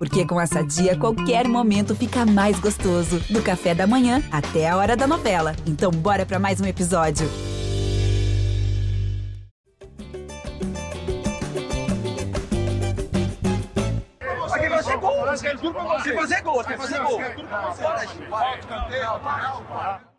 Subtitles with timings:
[0.00, 3.20] Porque com essa dia, qualquer momento fica mais gostoso.
[3.28, 5.54] Do café da manhã até a hora da novela.
[5.66, 7.28] Então, bora para mais um episódio.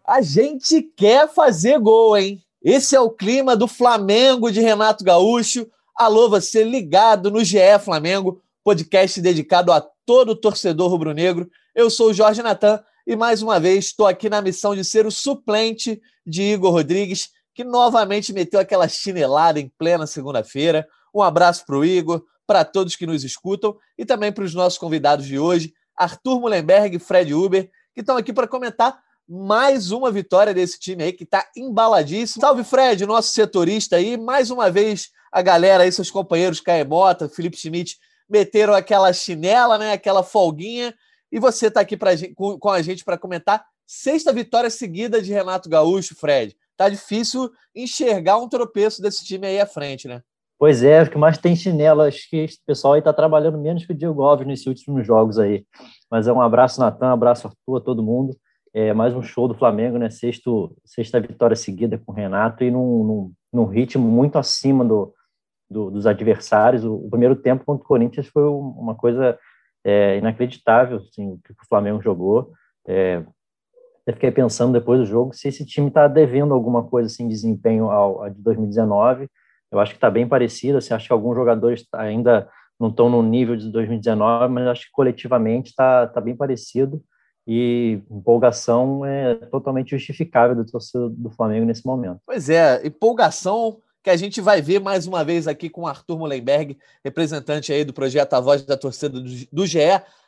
[0.05, 2.39] A gente quer fazer gol, hein?
[2.63, 5.65] Esse é o clima do Flamengo de Renato Gaúcho.
[5.97, 11.49] Alô, você ligado no GE Flamengo podcast dedicado a todo torcedor rubro-negro.
[11.73, 15.05] Eu sou o Jorge Natan e mais uma vez estou aqui na missão de ser
[15.05, 20.87] o suplente de Igor Rodrigues, que novamente meteu aquela chinelada em plena segunda-feira.
[21.13, 24.77] Um abraço para o Igor, para todos que nos escutam e também para os nossos
[24.77, 30.11] convidados de hoje, Arthur Mullenberg e Fred Uber, que estão aqui para comentar mais uma
[30.11, 32.41] vitória desse time aí que está embaladíssimo.
[32.41, 34.17] Salve, Fred, nosso setorista aí.
[34.17, 37.97] Mais uma vez, a galera aí, seus companheiros Caemota, Felipe Schmidt,
[38.31, 40.93] meteram aquela chinela, né, aquela folguinha,
[41.31, 45.31] e você está aqui pra, com, com a gente para comentar sexta vitória seguida de
[45.31, 46.55] Renato Gaúcho, Fred.
[46.77, 50.21] Tá difícil enxergar um tropeço desse time aí à frente, né?
[50.57, 53.85] Pois é, o que mais tem chinela, acho que o pessoal aí está trabalhando menos
[53.85, 55.65] que o Diego Alves nesses últimos jogos aí.
[56.09, 58.37] Mas é um abraço, Natan, um abraço, Arthur, a todo mundo.
[58.73, 60.09] É mais um show do Flamengo, né?
[60.09, 65.13] Sexto, sexta vitória seguida com o Renato e num, num, num ritmo muito acima do,
[65.71, 66.83] do, dos adversários.
[66.83, 69.37] O, o, primeiro tempo contra o Corinthians foi uma coisa
[69.83, 72.51] é, inacreditável, assim, o que o Flamengo jogou.
[72.85, 73.23] É,
[74.05, 77.33] eu fiquei pensando depois do jogo se esse time está devendo alguma coisa assim, de
[77.33, 79.27] desempenho ao, ao de 2019.
[79.71, 80.77] Eu acho que está bem parecido.
[80.77, 82.49] Assim, acho que alguns jogadores ainda
[82.79, 87.01] não estão no nível de 2019, mas acho que coletivamente está tá bem parecido
[87.47, 92.19] e empolgação é totalmente justificável do torcedor do Flamengo nesse momento.
[92.25, 96.77] Pois é, empolgação que a gente vai ver mais uma vez aqui com Arthur Mullenberg,
[97.03, 99.21] representante aí do projeto A Voz da Torcida
[99.51, 99.79] do GE.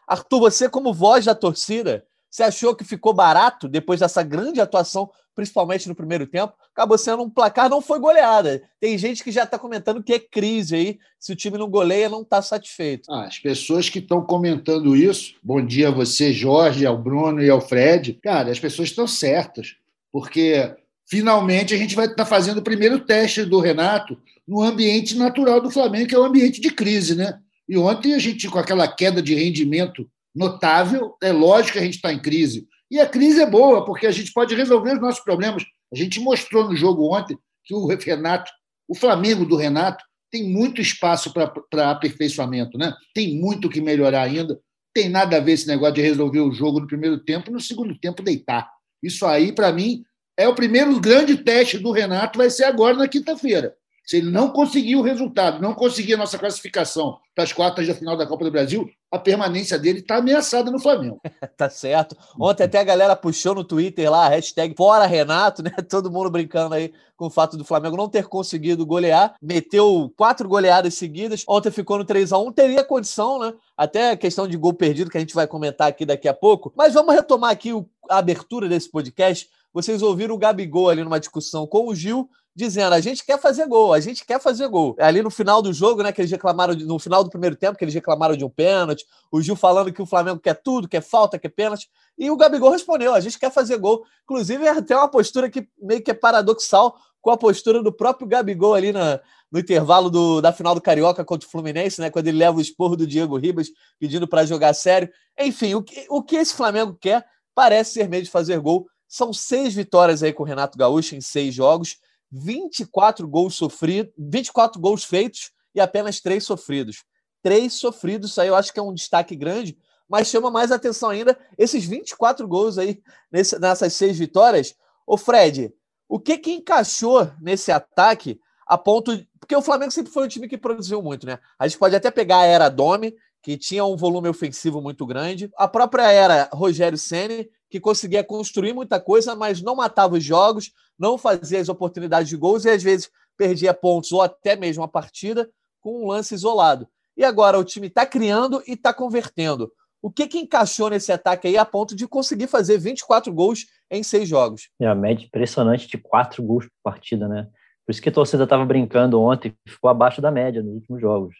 [0.08, 5.10] Arthur, você como voz da torcida, você achou que ficou barato depois dessa grande atuação,
[5.36, 6.54] principalmente no primeiro tempo?
[6.72, 8.62] Acabou sendo um placar, não foi goleada.
[8.80, 11.00] Tem gente que já está comentando que é crise aí.
[11.20, 13.12] Se o time não goleia, não está satisfeito.
[13.12, 17.50] Ah, as pessoas que estão comentando isso, bom dia a você, Jorge, ao Bruno e
[17.50, 18.14] ao Fred.
[18.22, 19.76] Cara, as pessoas estão certas,
[20.12, 20.76] porque
[21.13, 25.69] finalmente a gente vai estar fazendo o primeiro teste do Renato no ambiente natural do
[25.69, 27.38] Flamengo, que é o ambiente de crise, né?
[27.69, 31.97] E ontem a gente, com aquela queda de rendimento notável, é lógico que a gente
[31.97, 32.68] está em crise.
[32.90, 35.63] E a crise é boa, porque a gente pode resolver os nossos problemas.
[35.94, 38.52] A gente mostrou no jogo ontem que o Renato,
[38.88, 42.91] o Flamengo do Renato, tem muito espaço para aperfeiçoamento, né?
[43.13, 44.59] Tem muito que melhorar ainda.
[44.91, 47.96] Tem nada a ver esse negócio de resolver o jogo no primeiro tempo no segundo
[48.00, 48.68] tempo deitar.
[49.03, 50.03] Isso aí, para mim,
[50.38, 53.76] é o primeiro grande teste do Renato, vai ser agora na quinta-feira.
[54.06, 57.96] Se ele não conseguir o resultado, não conseguir a nossa classificação para as quartas da
[57.96, 61.22] final da Copa do Brasil, a permanência dele está ameaçada no Flamengo.
[61.56, 62.16] tá certo.
[62.40, 65.72] Ontem até a galera puxou no Twitter lá a hashtag Fora Renato, né?
[65.90, 69.36] Todo mundo brincando aí com o fato do Flamengo não ter conseguido golear.
[69.41, 71.44] Meteu quatro goleadas seguidas.
[71.47, 73.53] Ontem ficou no 3 a 1 Teria condição, né?
[73.78, 76.74] Até a questão de gol perdido, que a gente vai comentar aqui daqui a pouco.
[76.75, 77.72] Mas vamos retomar aqui
[78.09, 82.94] a abertura desse podcast vocês ouviram o Gabigol ali numa discussão com o Gil, dizendo:
[82.94, 84.96] a gente quer fazer gol, a gente quer fazer gol.
[85.00, 87.84] Ali no final do jogo, né, que eles reclamaram, no final do primeiro tempo, que
[87.84, 91.40] eles reclamaram de um pênalti, o Gil falando que o Flamengo quer tudo, quer falta,
[91.40, 94.03] quer pênalti, e o Gabigol respondeu: a gente quer fazer gol.
[94.24, 98.28] Inclusive, é até uma postura que meio que é paradoxal com a postura do próprio
[98.28, 102.28] Gabigol ali na, no intervalo do, da final do Carioca contra o Fluminense, né, quando
[102.28, 105.09] ele leva o esporro do Diego Ribas pedindo para jogar sério.
[105.40, 107.25] Enfim, o que, o que esse Flamengo quer
[107.56, 108.88] parece ser meio de fazer gol.
[109.08, 111.97] São seis vitórias aí com o Renato Gaúcho em seis jogos,
[112.34, 117.04] 24 gols sofridos, 24 gols feitos e apenas três sofridos.
[117.42, 119.78] Três sofridos, isso aí eu acho que é um destaque grande,
[120.10, 123.02] mas chama mais atenção ainda esses 24 gols aí
[123.32, 124.76] nesse, nessas seis vitórias.
[125.06, 125.74] Ô Fred,
[126.08, 129.12] o que que encaixou nesse ataque a ponto.
[129.40, 131.38] Porque o Flamengo sempre foi um time que produziu muito, né?
[131.60, 135.52] A gente pode até pegar a era Domi, que tinha um volume ofensivo muito grande,
[135.58, 140.72] a própria era Rogério Ceni, que conseguia construir muita coisa, mas não matava os jogos,
[140.97, 144.87] não fazia as oportunidades de gols e às vezes perdia pontos ou até mesmo a
[144.87, 145.49] partida
[145.81, 146.87] com um lance isolado.
[147.17, 149.72] E agora o time está criando e está convertendo.
[150.03, 154.03] O que, que encaixou nesse ataque aí a ponto de conseguir fazer 24 gols em
[154.03, 154.69] seis jogos?
[154.79, 157.47] É a média impressionante de quatro gols por partida, né?
[157.87, 161.35] Por isso que a torcida estava brincando ontem, ficou abaixo da média nos últimos jogos.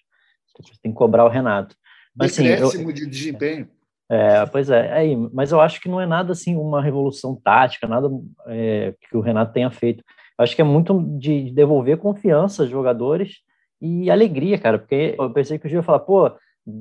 [0.82, 1.76] Tem que cobrar o Renato.
[2.16, 2.92] Mas, assim, eu...
[2.92, 3.70] de desempenho.
[4.10, 7.88] É, pois é, aí, mas eu acho que não é nada assim uma revolução tática,
[7.88, 8.10] nada
[8.48, 10.04] é, que o Renato tenha feito.
[10.38, 13.38] Eu acho que é muito de devolver confiança aos jogadores
[13.82, 16.32] e alegria, cara, porque eu pensei que o Gil ia falar, pô,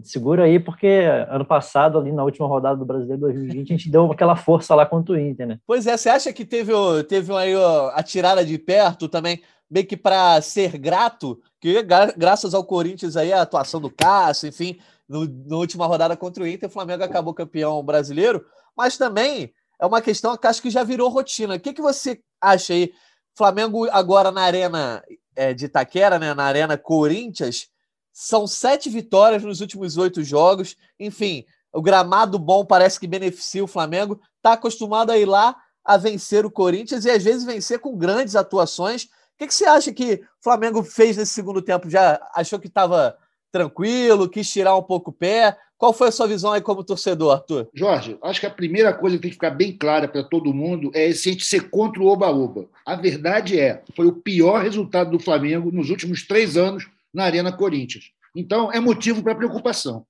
[0.02, 0.86] segura aí, porque
[1.28, 4.86] ano passado, ali na última rodada do Brasileiro 2020, a gente deu aquela força lá
[4.86, 5.58] contra o Inter, né?
[5.66, 6.72] Pois é, você acha que teve,
[7.08, 7.52] teve aí
[7.92, 11.82] a tirada de perto também, meio que para ser grato, que
[12.16, 14.78] graças ao Corinthians aí, a atuação do Cássio, enfim,
[15.08, 18.44] no, na última rodada contra o Inter, o Flamengo acabou campeão brasileiro,
[18.76, 21.56] mas também é uma questão que acho que já virou rotina.
[21.56, 22.92] O que, que você acha aí?
[23.36, 25.02] Flamengo agora na arena
[25.34, 27.68] é, de Itaquera, né, na arena Corinthians,
[28.12, 30.76] são sete vitórias nos últimos oito jogos.
[31.00, 34.20] Enfim, o gramado bom parece que beneficia o Flamengo.
[34.36, 38.36] Está acostumado a ir lá a vencer o Corinthians e às vezes vencer com grandes
[38.36, 39.04] atuações.
[39.04, 39.08] O
[39.38, 41.88] que, que você acha que o Flamengo fez nesse segundo tempo?
[41.88, 43.16] Já achou que estava
[43.52, 45.56] tranquilo, quis tirar um pouco o pé?
[45.76, 47.68] Qual foi a sua visão aí como torcedor, Arthur?
[47.74, 50.90] Jorge, acho que a primeira coisa que tem que ficar bem clara para todo mundo
[50.94, 52.66] é esse a gente ser contra o Oba-Oba.
[52.86, 57.52] A verdade é, foi o pior resultado do Flamengo nos últimos três anos na Arena
[57.52, 58.12] Corinthians.
[58.34, 60.06] Então, é motivo para preocupação.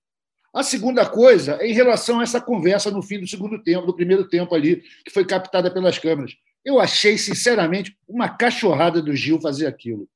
[0.54, 3.96] A segunda coisa é em relação a essa conversa no fim do segundo tempo, do
[3.96, 6.36] primeiro tempo ali, que foi captada pelas câmeras.
[6.62, 10.06] Eu achei, sinceramente, uma cachorrada do Gil fazer aquilo.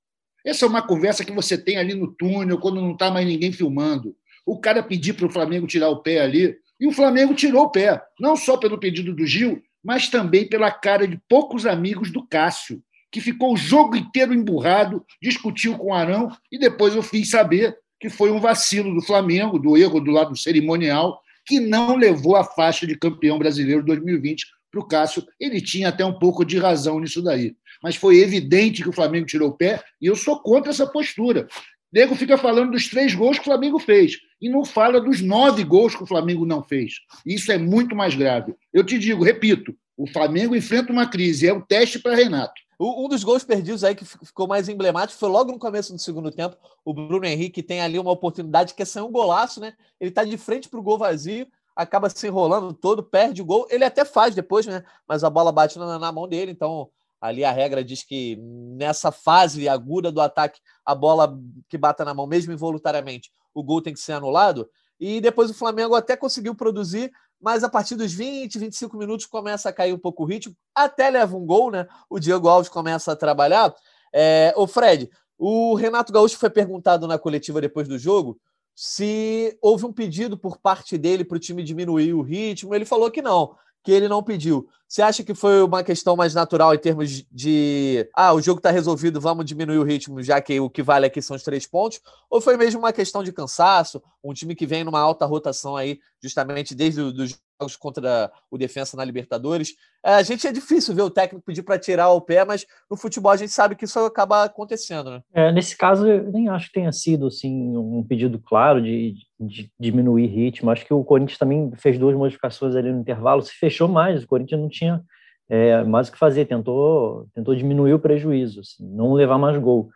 [0.47, 3.51] Essa é uma conversa que você tem ali no túnel, quando não está mais ninguém
[3.51, 4.15] filmando.
[4.47, 7.71] O cara pedir para o Flamengo tirar o pé ali, e o Flamengo tirou o
[7.71, 12.27] pé, não só pelo pedido do Gil, mas também pela cara de poucos amigos do
[12.27, 12.81] Cássio
[13.17, 17.75] que ficou o jogo inteiro emburrado, discutiu com o Arão, e depois eu fiz saber
[17.99, 22.45] que foi um vacilo do Flamengo, do erro do lado cerimonial, que não levou a
[22.45, 25.25] faixa de campeão brasileiro 2020 para o Cássio.
[25.41, 27.57] Ele tinha até um pouco de razão nisso daí.
[27.83, 31.47] Mas foi evidente que o Flamengo tirou o pé, e eu sou contra essa postura.
[31.47, 35.21] O Nego fica falando dos três gols que o Flamengo fez e não fala dos
[35.21, 36.95] nove gols que o Flamengo não fez.
[37.25, 38.55] Isso é muito mais grave.
[38.73, 42.55] Eu te digo, repito, o Flamengo enfrenta uma crise, é um teste para Renato.
[42.79, 46.31] Um dos gols perdidos aí que ficou mais emblemático foi logo no começo do segundo
[46.31, 46.57] tempo.
[46.85, 49.73] O Bruno Henrique tem ali uma oportunidade que é sair um golaço, né?
[49.99, 53.67] Ele tá de frente para o gol vazio, acaba se enrolando todo, perde o gol.
[53.71, 54.85] Ele até faz depois, né?
[55.09, 56.91] Mas a bola bate na, na mão dele, então
[57.27, 58.37] ali a regra diz que
[58.77, 61.39] nessa fase aguda do ataque, a bola
[61.69, 64.69] que bata na mão, mesmo involuntariamente, o gol tem que ser anulado.
[64.99, 69.69] E depois o Flamengo até conseguiu produzir, mas a partir dos 20, 25 minutos começa
[69.69, 71.87] a cair um pouco o ritmo, até leva um gol, né?
[72.09, 73.75] O Diego Alves começa a trabalhar.
[74.13, 78.41] É, o Fred, o Renato Gaúcho foi perguntado na coletiva depois do jogo
[78.77, 82.75] se houve um pedido por parte dele para o time diminuir o ritmo.
[82.75, 84.69] Ele falou que não, que ele não pediu.
[84.89, 88.71] Você acha que foi uma questão mais natural em termos de ah, o jogo está
[88.71, 92.01] resolvido, vamos diminuir o ritmo, já que o que vale aqui são os três pontos?
[92.31, 94.01] Ou foi mesmo uma questão de cansaço?
[94.23, 98.97] Um time que vem numa alta rotação aí, justamente desde os jogos contra o Defensa
[98.97, 99.75] na Libertadores.
[100.05, 102.97] É, a gente é difícil ver o técnico pedir para tirar o pé, mas no
[102.97, 105.23] futebol a gente sabe que isso acaba acontecendo, né?
[105.35, 109.71] É, nesse caso, eu nem acho que tenha sido assim, um pedido claro de, de
[109.79, 110.71] diminuir ritmo.
[110.71, 114.23] Acho que o Corinthians também fez duas modificações ali no intervalo, se fechou mais.
[114.23, 115.03] O Corinthians não tinha
[115.49, 119.91] é, mais o que fazer, tentou, tentou diminuir o prejuízo, assim, não levar mais gol.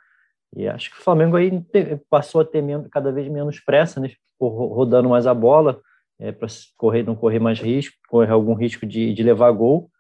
[0.57, 1.63] E acho que o Flamengo aí
[2.09, 4.11] passou a ter cada vez menos pressa, né?
[4.41, 5.81] rodando mais a bola
[6.19, 9.91] é, para correr, não correr mais risco, correr algum risco de, de levar gol.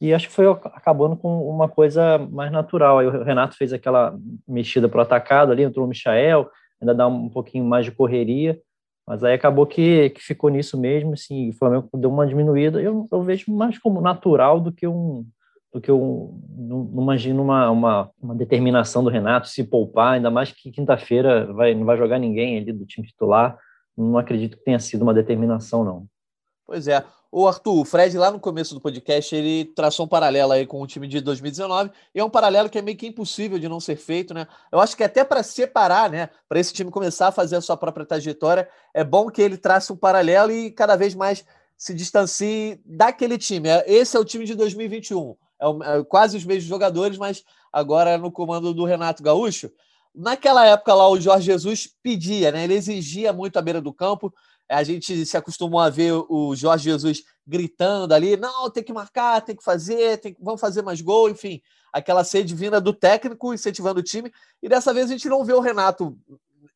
[0.00, 2.98] E acho que foi acabando com uma coisa mais natural.
[2.98, 6.48] Aí o Renato fez aquela mexida para o atacado ali, entrou o Michael,
[6.80, 8.58] ainda dá um pouquinho mais de correria,
[9.08, 12.80] mas aí acabou que, que ficou nisso mesmo, assim, o Flamengo deu uma diminuída.
[12.80, 15.26] Eu, eu vejo mais como natural do que um
[15.70, 20.50] do que um, não, imagino uma, uma, uma, determinação do Renato se poupar, ainda mais
[20.50, 23.58] que quinta-feira vai, não vai jogar ninguém ali do time titular
[23.98, 26.06] não acredito que tenha sido uma determinação, não.
[26.64, 27.04] Pois é.
[27.30, 30.80] O Arthur, o Fred, lá no começo do podcast, ele traçou um paralelo aí com
[30.80, 33.80] o time de 2019, e é um paralelo que é meio que impossível de não
[33.80, 34.46] ser feito, né?
[34.72, 37.76] Eu acho que até para separar, né, para esse time começar a fazer a sua
[37.76, 41.44] própria trajetória, é bom que ele trace um paralelo e cada vez mais
[41.76, 43.68] se distancie daquele time.
[43.68, 45.36] É, esse é o time de 2021.
[45.60, 49.70] É, é quase os mesmos jogadores, mas agora no comando do Renato Gaúcho.
[50.14, 52.64] Naquela época lá, o Jorge Jesus pedia, né?
[52.64, 54.32] Ele exigia muito a beira do campo.
[54.68, 59.40] A gente se acostumou a ver o Jorge Jesus gritando ali: não, tem que marcar,
[59.40, 60.42] tem que fazer, tem que...
[60.42, 61.62] vamos fazer mais gol, enfim.
[61.92, 64.30] Aquela sede vinda do técnico incentivando o time.
[64.62, 66.18] E dessa vez a gente não vê o Renato,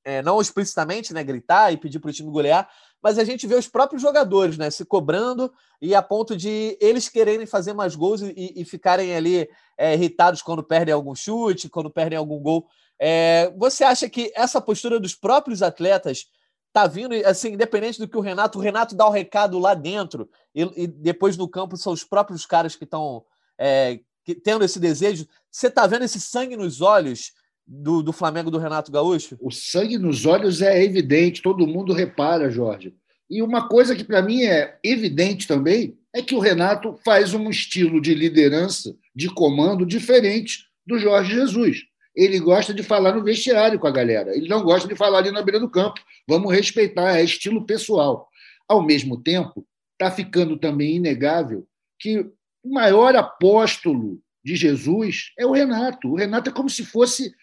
[0.05, 2.69] é, não explicitamente, né, gritar e pedir para o time golear,
[3.03, 7.09] mas a gente vê os próprios jogadores né, se cobrando e a ponto de eles
[7.09, 11.91] quererem fazer mais gols e, e ficarem ali é, irritados quando perdem algum chute, quando
[11.91, 12.67] perdem algum gol.
[12.99, 16.27] É, você acha que essa postura dos próprios atletas
[16.73, 20.29] tá vindo, assim, independente do que o Renato, o Renato dá o recado lá dentro
[20.55, 23.25] e, e depois no campo são os próprios caras que estão
[23.59, 24.01] é,
[24.43, 25.27] tendo esse desejo.
[25.51, 27.33] Você tá vendo esse sangue nos olhos
[27.67, 29.37] do, do Flamengo do Renato Gaúcho?
[29.41, 32.95] O sangue nos olhos é evidente, todo mundo repara, Jorge.
[33.29, 37.49] E uma coisa que para mim é evidente também é que o Renato faz um
[37.49, 41.85] estilo de liderança, de comando diferente do Jorge Jesus.
[42.15, 45.31] Ele gosta de falar no vestiário com a galera, ele não gosta de falar ali
[45.31, 46.01] na beira do campo.
[46.29, 48.29] Vamos respeitar, é estilo pessoal.
[48.69, 51.67] Ao mesmo tempo, está ficando também inegável
[51.99, 56.09] que o maior apóstolo de Jesus é o Renato.
[56.09, 57.35] O Renato é como se fosse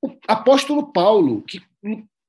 [0.00, 1.60] o apóstolo Paulo, que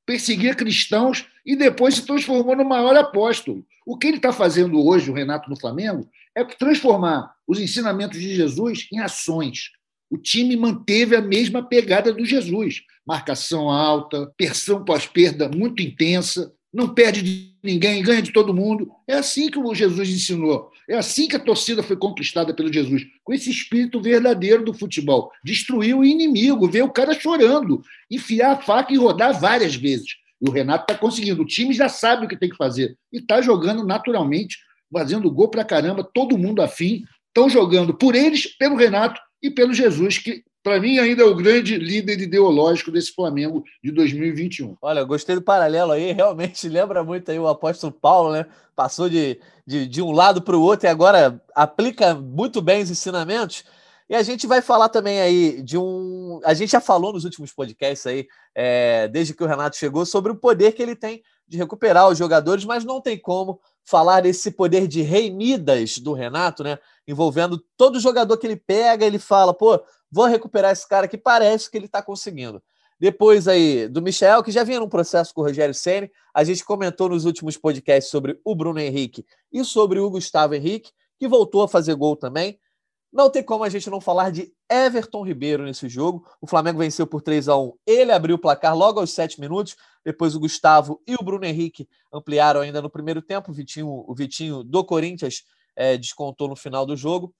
[0.05, 3.65] perseguia cristãos e depois se transformou no maior apóstolo.
[3.85, 8.35] O que ele está fazendo hoje, o Renato, no Flamengo, é transformar os ensinamentos de
[8.35, 9.71] Jesus em ações.
[10.09, 16.93] O time manteve a mesma pegada do Jesus: marcação alta, pressão pós-perda muito intensa, não
[16.93, 18.89] perde de ninguém, ganha de todo mundo.
[19.07, 20.69] É assim que o Jesus ensinou.
[20.89, 25.31] É assim que a torcida foi conquistada pelo Jesus, com esse espírito verdadeiro do futebol.
[25.43, 30.15] Destruir o inimigo, ver o cara chorando, enfiar a faca e rodar várias vezes.
[30.41, 31.41] E o Renato está conseguindo.
[31.41, 32.95] O time já sabe o que tem que fazer.
[33.11, 34.57] E está jogando naturalmente,
[34.93, 37.03] fazendo gol para caramba, todo mundo afim.
[37.27, 41.33] Estão jogando por eles, pelo Renato e pelo Jesus, que para mim, ainda é o
[41.33, 44.75] grande líder ideológico desse Flamengo de 2021.
[44.81, 48.45] Olha, gostei do paralelo aí, realmente lembra muito aí o apóstolo Paulo, né?
[48.75, 52.91] Passou de, de, de um lado para o outro e agora aplica muito bem os
[52.91, 53.63] ensinamentos.
[54.09, 56.41] E a gente vai falar também aí de um.
[56.43, 60.33] A gente já falou nos últimos podcasts aí, é, desde que o Renato chegou, sobre
[60.33, 64.51] o poder que ele tem de recuperar os jogadores, mas não tem como falar desse
[64.51, 66.77] poder de rei Midas do Renato, né?
[67.07, 71.71] Envolvendo todo jogador que ele pega, ele fala, pô, vou recuperar esse cara que parece
[71.71, 72.61] que ele está conseguindo.
[72.99, 76.65] Depois aí do Michel, que já vinha num processo com o Rogério Ceni, a gente
[76.65, 81.61] comentou nos últimos podcasts sobre o Bruno Henrique e sobre o Gustavo Henrique, que voltou
[81.61, 82.59] a fazer gol também.
[83.13, 86.27] Não tem como a gente não falar de Everton Ribeiro nesse jogo.
[86.41, 89.75] O Flamengo venceu por 3 a 1 Ele abriu o placar logo aos 7 minutos.
[90.03, 93.51] Depois o Gustavo e o Bruno Henrique ampliaram ainda no primeiro tempo.
[93.51, 95.43] O Vitinho, o Vitinho do Corinthians
[95.77, 97.33] é, descontou no final do jogo.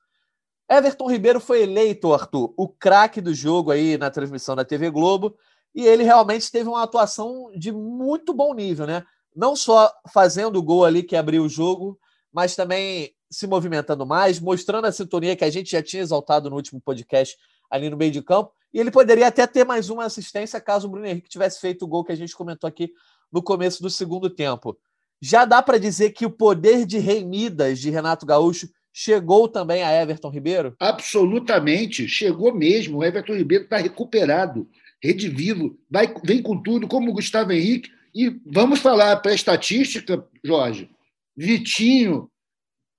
[0.69, 5.35] Everton Ribeiro foi eleito, Arthur, o craque do jogo aí na transmissão da TV Globo,
[5.73, 9.03] e ele realmente teve uma atuação de muito bom nível, né?
[9.35, 11.99] Não só fazendo o gol ali que abriu o jogo,
[12.31, 16.55] mas também se movimentando mais, mostrando a sintonia que a gente já tinha exaltado no
[16.55, 17.35] último podcast
[17.69, 18.51] ali no meio de campo.
[18.73, 21.87] E ele poderia até ter mais uma assistência caso o Bruno Henrique tivesse feito o
[21.87, 22.91] gol que a gente comentou aqui
[23.31, 24.77] no começo do segundo tempo.
[25.21, 29.83] Já dá para dizer que o poder de Rei Midas de Renato Gaúcho chegou também
[29.83, 30.75] a Everton Ribeiro?
[30.79, 32.97] Absolutamente, chegou mesmo.
[32.97, 34.67] O Everton Ribeiro está recuperado,
[35.01, 37.91] redivivo, vai, vem com tudo, como o Gustavo Henrique.
[38.13, 40.89] E vamos falar para a estatística, Jorge.
[41.35, 42.29] Vitinho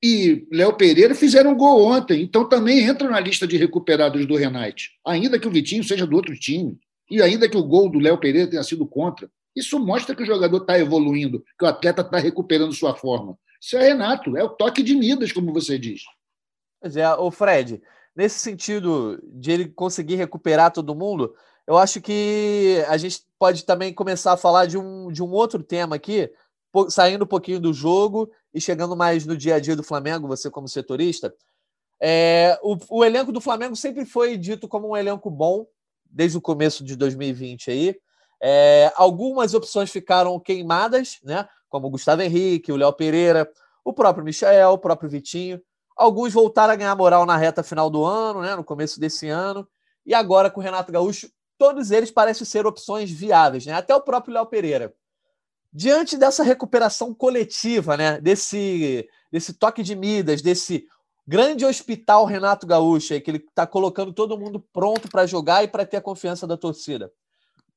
[0.03, 4.91] e Léo Pereira fizeram gol ontem, então também entram na lista de recuperados do Renate.
[5.05, 6.79] Ainda que o Vitinho seja do outro time,
[7.11, 9.29] e ainda que o gol do Léo Pereira tenha sido contra.
[9.59, 13.37] Isso mostra que o jogador está evoluindo, que o atleta está recuperando sua forma.
[13.61, 16.03] Isso é Renato, é o toque de Midas, como você diz.
[16.81, 17.83] Pois é, o Fred,
[18.15, 21.35] nesse sentido de ele conseguir recuperar todo mundo,
[21.67, 25.61] eu acho que a gente pode também começar a falar de um, de um outro
[25.63, 26.31] tema aqui,
[26.89, 30.49] saindo um pouquinho do jogo e chegando mais no dia a dia do Flamengo, você
[30.49, 31.35] como setorista.
[32.01, 35.67] É, o, o elenco do Flamengo sempre foi dito como um elenco bom,
[36.05, 37.97] desde o começo de 2020 aí.
[38.41, 41.49] É, algumas opções ficaram queimadas, né?
[41.69, 43.51] Como o Gustavo Henrique, o Léo Pereira,
[43.85, 45.61] o próprio Michel, o próprio Vitinho.
[45.97, 48.55] Alguns voltaram a ganhar moral na reta final do ano, né?
[48.55, 49.67] No começo desse ano.
[50.07, 51.29] E agora com o Renato Gaúcho,
[51.59, 53.73] todos eles parecem ser opções viáveis, né?
[53.73, 54.95] Até o próprio Léo Pereira.
[55.73, 58.21] Diante dessa recuperação coletiva, né?
[58.21, 60.87] Desse, desse toque de Midas, desse
[61.27, 65.69] grande hospital Renato Gaúcho, aí, que ele está colocando todo mundo pronto para jogar e
[65.69, 67.13] para ter a confiança da torcida.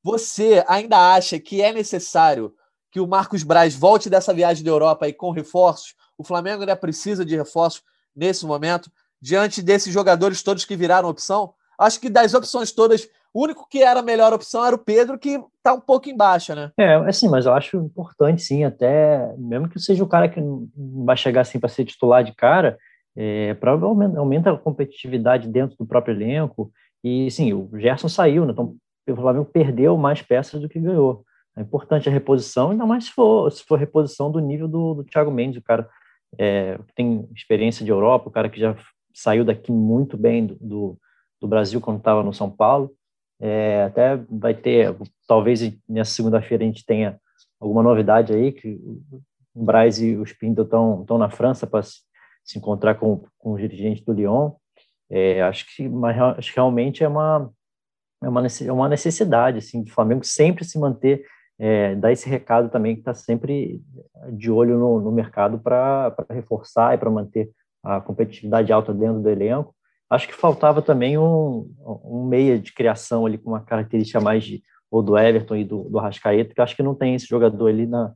[0.03, 2.53] Você ainda acha que é necessário
[2.91, 5.96] que o Marcos Braz volte dessa viagem da Europa aí com reforços?
[6.17, 7.84] O Flamengo ainda precisa de reforços
[8.15, 8.91] nesse momento,
[9.22, 11.53] diante desses jogadores todos que viraram opção?
[11.79, 15.17] Acho que das opções todas, o único que era a melhor opção era o Pedro,
[15.17, 16.72] que está um pouco embaixo, né?
[16.77, 20.67] É, assim, mas eu acho importante, sim, até mesmo que seja o cara que não
[21.05, 22.77] vai chegar assim para ser titular de cara,
[23.15, 26.72] é, provavelmente aumenta a competitividade dentro do próprio elenco.
[27.03, 28.51] E sim, o Gerson saiu, né?
[28.51, 28.75] Então
[29.08, 31.25] o Flamengo perdeu mais peças do que ganhou.
[31.55, 35.03] É importante a reposição, ainda mais se for, se for reposição do nível do, do
[35.03, 35.89] Thiago Mendes, o cara
[36.38, 38.75] é, que tem experiência de Europa, o cara que já
[39.13, 40.98] saiu daqui muito bem do, do,
[41.41, 42.91] do Brasil quando estava no São Paulo.
[43.39, 44.96] É, até vai ter,
[45.27, 47.20] talvez nessa segunda-feira a gente tenha
[47.60, 48.79] alguma novidade aí, que
[49.53, 52.01] o Braz e o Spindle estão na França para se,
[52.43, 54.51] se, encontrar com, com o dirigente do Lyon.
[55.10, 57.51] É, acho que mas, acho que realmente é uma
[58.24, 61.25] é uma, é uma necessidade, assim, do Flamengo sempre se manter,
[61.60, 63.82] é, dar esse recado também que está sempre
[64.32, 67.51] de olho no, no mercado para reforçar e para manter
[67.84, 69.74] a competitividade alta dentro do elenco.
[70.10, 71.72] Acho que faltava também um,
[72.04, 75.84] um meia de criação ali com uma característica mais de, ou do Everton e do,
[75.84, 78.13] do Rascaeta, que acho que não tem esse jogador ali na,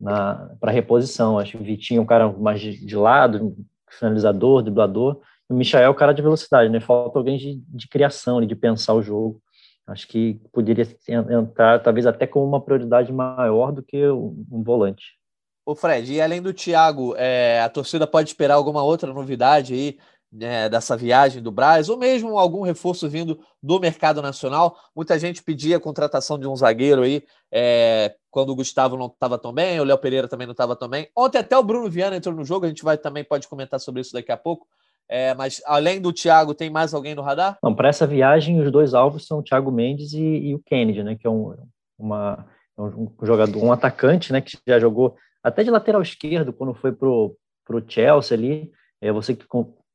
[0.00, 1.38] na para reposição.
[1.38, 3.56] Acho que o Vitinho é um cara mais de, de lado,
[3.88, 6.78] finalizador, driblador, o Michael é o cara de velocidade, né?
[6.78, 9.40] Falta alguém de, de criação, de pensar o jogo.
[9.88, 10.86] Acho que poderia
[11.30, 15.18] entrar, talvez até com uma prioridade maior do que um volante.
[15.64, 19.98] O Fred, e além do Thiago, é, a torcida pode esperar alguma outra novidade aí
[20.30, 24.76] né, dessa viagem do Braz, ou mesmo algum reforço vindo do mercado nacional.
[24.94, 29.38] Muita gente pedia a contratação de um zagueiro aí, é, quando o Gustavo não estava
[29.38, 31.08] tão bem, o Léo Pereira também não estava tão bem.
[31.16, 34.02] Ontem até o Bruno Viana entrou no jogo, a gente vai também pode comentar sobre
[34.02, 34.66] isso daqui a pouco.
[35.08, 37.58] É, mas além do Thiago, tem mais alguém no radar?
[37.62, 41.02] Não, para essa viagem, os dois alvos são o Thiago Mendes e, e o Kennedy,
[41.02, 41.16] né?
[41.16, 41.54] Que é um,
[41.98, 42.46] uma,
[42.76, 44.40] é um jogador, um atacante, né?
[44.40, 47.34] Que já jogou até de lateral esquerdo quando foi pro,
[47.64, 48.70] pro Chelsea ali.
[49.00, 49.46] É, você que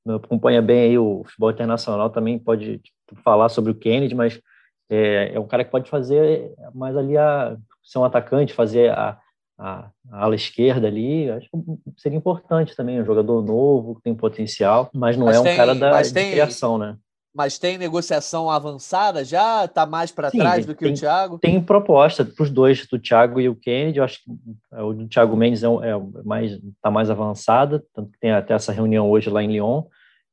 [0.07, 2.81] acompanha bem aí o futebol internacional também pode
[3.23, 4.41] falar sobre o Kennedy, mas
[4.89, 9.19] é, é um cara que pode fazer mais ali a ser um atacante, fazer a,
[9.63, 11.57] a, a ala esquerda ali, acho que
[11.97, 15.55] seria importante também, um jogador novo, que tem potencial, mas não mas é tem, um
[15.55, 16.97] cara da tem, criação, né?
[17.33, 19.63] Mas tem negociação avançada já?
[19.63, 21.39] Está mais para trás do que tem, o Thiago?
[21.39, 23.97] Tem proposta para os dois, do Thiago e o Kennedy.
[23.97, 24.31] Eu acho que
[24.71, 28.71] o do Thiago Mendes é, é mais está mais avançada, tanto que tem até essa
[28.71, 29.83] reunião hoje lá em Lyon.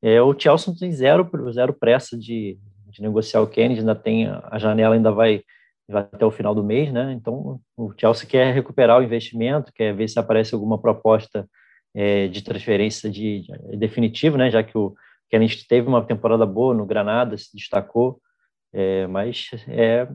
[0.03, 2.59] É, o Chelsea tem zero, zero pressa de,
[2.89, 5.43] de negociar o Kennedy, ainda tem a janela ainda vai,
[5.90, 7.12] vai até o final do mês, né?
[7.12, 11.49] Então o Chelsea quer recuperar o investimento, quer ver se aparece alguma proposta
[11.94, 14.50] é, de transferência de, de, definitiva, né?
[14.50, 14.94] Já que o
[15.28, 18.20] que a gente teve uma temporada boa no Granada, se destacou,
[18.73, 20.09] é, mas é,